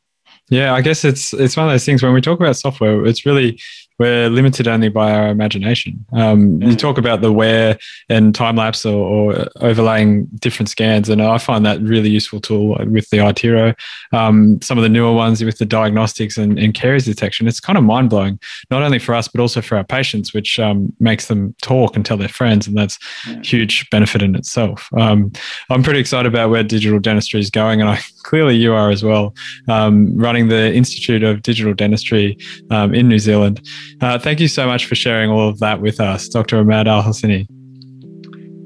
Yeah, 0.49 0.75
I 0.75 0.81
guess 0.81 1.05
it's 1.05 1.33
it's 1.33 1.57
one 1.57 1.66
of 1.66 1.73
those 1.73 1.85
things 1.85 2.03
when 2.03 2.12
we 2.12 2.20
talk 2.20 2.40
about 2.40 2.57
software, 2.57 3.05
it's 3.07 3.25
really 3.25 3.61
we're 4.00 4.30
limited 4.30 4.66
only 4.66 4.88
by 4.88 5.12
our 5.12 5.28
imagination. 5.28 6.06
Um, 6.14 6.58
mm. 6.58 6.70
You 6.70 6.74
talk 6.74 6.96
about 6.96 7.20
the 7.20 7.30
wear 7.30 7.78
and 8.08 8.34
time 8.34 8.56
lapse 8.56 8.86
or, 8.86 9.04
or, 9.04 9.46
overlaying 9.60 10.24
different 10.36 10.70
scans, 10.70 11.10
and 11.10 11.20
I 11.20 11.36
find 11.36 11.66
that 11.66 11.82
really 11.82 12.08
useful 12.08 12.40
tool 12.40 12.78
with 12.86 13.10
the 13.10 13.18
iTero. 13.18 13.78
Um, 14.12 14.58
some 14.62 14.78
of 14.78 14.82
the 14.82 14.88
newer 14.88 15.12
ones 15.12 15.44
with 15.44 15.58
the 15.58 15.66
diagnostics 15.66 16.38
and, 16.38 16.58
and 16.58 16.72
caries 16.72 17.04
detection, 17.04 17.46
it's 17.46 17.60
kind 17.60 17.76
of 17.76 17.84
mind 17.84 18.08
blowing, 18.08 18.40
not 18.70 18.82
only 18.82 18.98
for 18.98 19.14
us 19.14 19.28
but 19.28 19.38
also 19.38 19.60
for 19.60 19.76
our 19.76 19.84
patients, 19.84 20.32
which 20.32 20.58
um, 20.58 20.90
makes 20.98 21.28
them 21.28 21.54
talk 21.60 21.94
and 21.94 22.06
tell 22.06 22.16
their 22.16 22.28
friends, 22.28 22.66
and 22.66 22.78
that's 22.78 22.98
yeah. 23.28 23.38
huge 23.42 23.88
benefit 23.90 24.22
in 24.22 24.34
itself. 24.34 24.88
Um, 24.96 25.30
I'm 25.68 25.82
pretty 25.82 26.00
excited 26.00 26.26
about 26.32 26.48
where 26.48 26.62
digital 26.62 27.00
dentistry 27.00 27.40
is 27.40 27.50
going, 27.50 27.82
and 27.82 27.90
I 27.90 28.00
clearly 28.22 28.56
you 28.56 28.72
are 28.72 28.90
as 28.90 29.04
well, 29.04 29.34
um, 29.68 30.16
running 30.16 30.48
the 30.48 30.72
Institute 30.72 31.22
of 31.22 31.42
Digital 31.42 31.74
Dentistry 31.74 32.38
um, 32.70 32.94
in 32.94 33.06
New 33.06 33.18
Zealand. 33.18 33.60
Uh, 34.00 34.18
thank 34.18 34.40
you 34.40 34.48
so 34.48 34.66
much 34.66 34.87
for 34.87 34.94
sharing 34.94 35.31
all 35.31 35.48
of 35.48 35.59
that 35.61 35.81
with 35.81 36.00
us, 36.00 36.29
Dr. 36.29 36.59
Ahmad 36.59 36.88
Al 36.88 37.03
Hassiny. 37.03 37.46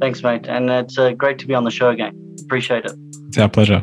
Thanks, 0.00 0.22
mate. 0.22 0.46
And 0.48 0.70
it's 0.70 0.98
uh, 0.98 1.12
great 1.12 1.38
to 1.38 1.46
be 1.46 1.54
on 1.54 1.64
the 1.64 1.70
show 1.70 1.90
again. 1.90 2.36
Appreciate 2.42 2.84
it. 2.84 2.92
It's 3.28 3.38
our 3.38 3.48
pleasure. 3.48 3.82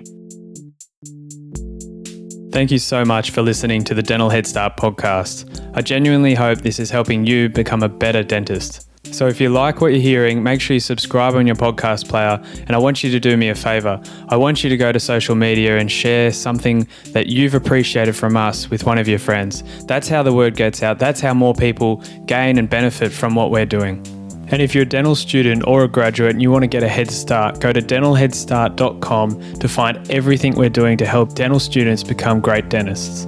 Thank 2.51 2.69
you 2.69 2.79
so 2.79 3.05
much 3.05 3.31
for 3.31 3.41
listening 3.41 3.83
to 3.85 3.93
the 3.93 4.03
Dental 4.03 4.29
Head 4.29 4.45
Start 4.45 4.75
podcast. 4.75 5.71
I 5.73 5.81
genuinely 5.81 6.35
hope 6.35 6.59
this 6.59 6.79
is 6.79 6.89
helping 6.89 7.25
you 7.25 7.47
become 7.47 7.81
a 7.81 7.89
better 7.89 8.23
dentist. 8.23 8.90
So 9.11 9.27
if 9.27 9.41
you 9.41 9.49
like 9.49 9.81
what 9.81 9.87
you're 9.87 10.01
hearing, 10.01 10.41
make 10.41 10.61
sure 10.61 10.73
you 10.73 10.79
subscribe 10.79 11.35
on 11.35 11.45
your 11.45 11.55
podcast 11.55 12.07
player. 12.07 12.41
And 12.65 12.71
I 12.71 12.77
want 12.77 13.03
you 13.03 13.11
to 13.11 13.19
do 13.19 13.35
me 13.37 13.49
a 13.49 13.55
favor. 13.55 14.01
I 14.29 14.37
want 14.37 14.63
you 14.63 14.69
to 14.69 14.77
go 14.77 14.91
to 14.91 14.99
social 14.99 15.35
media 15.35 15.77
and 15.77 15.91
share 15.91 16.31
something 16.31 16.87
that 17.07 17.27
you've 17.27 17.53
appreciated 17.53 18.15
from 18.15 18.37
us 18.37 18.69
with 18.69 18.85
one 18.85 18.97
of 18.97 19.07
your 19.07 19.19
friends. 19.19 19.63
That's 19.85 20.07
how 20.07 20.23
the 20.23 20.33
word 20.33 20.55
gets 20.55 20.81
out. 20.81 20.97
That's 20.97 21.19
how 21.19 21.33
more 21.33 21.53
people 21.53 21.97
gain 22.25 22.57
and 22.57 22.69
benefit 22.69 23.11
from 23.11 23.35
what 23.35 23.51
we're 23.51 23.65
doing. 23.65 24.05
And 24.51 24.61
if 24.61 24.75
you're 24.75 24.83
a 24.83 24.85
dental 24.85 25.15
student 25.15 25.65
or 25.65 25.83
a 25.85 25.87
graduate 25.87 26.31
and 26.31 26.41
you 26.41 26.51
want 26.51 26.63
to 26.63 26.67
get 26.67 26.83
a 26.83 26.89
head 26.89 27.09
start, 27.09 27.61
go 27.61 27.71
to 27.71 27.81
dentalheadstart.com 27.81 29.53
to 29.53 29.67
find 29.69 30.11
everything 30.11 30.55
we're 30.55 30.69
doing 30.69 30.97
to 30.97 31.05
help 31.05 31.35
dental 31.35 31.59
students 31.59 32.03
become 32.03 32.41
great 32.41 32.67
dentists. 32.67 33.25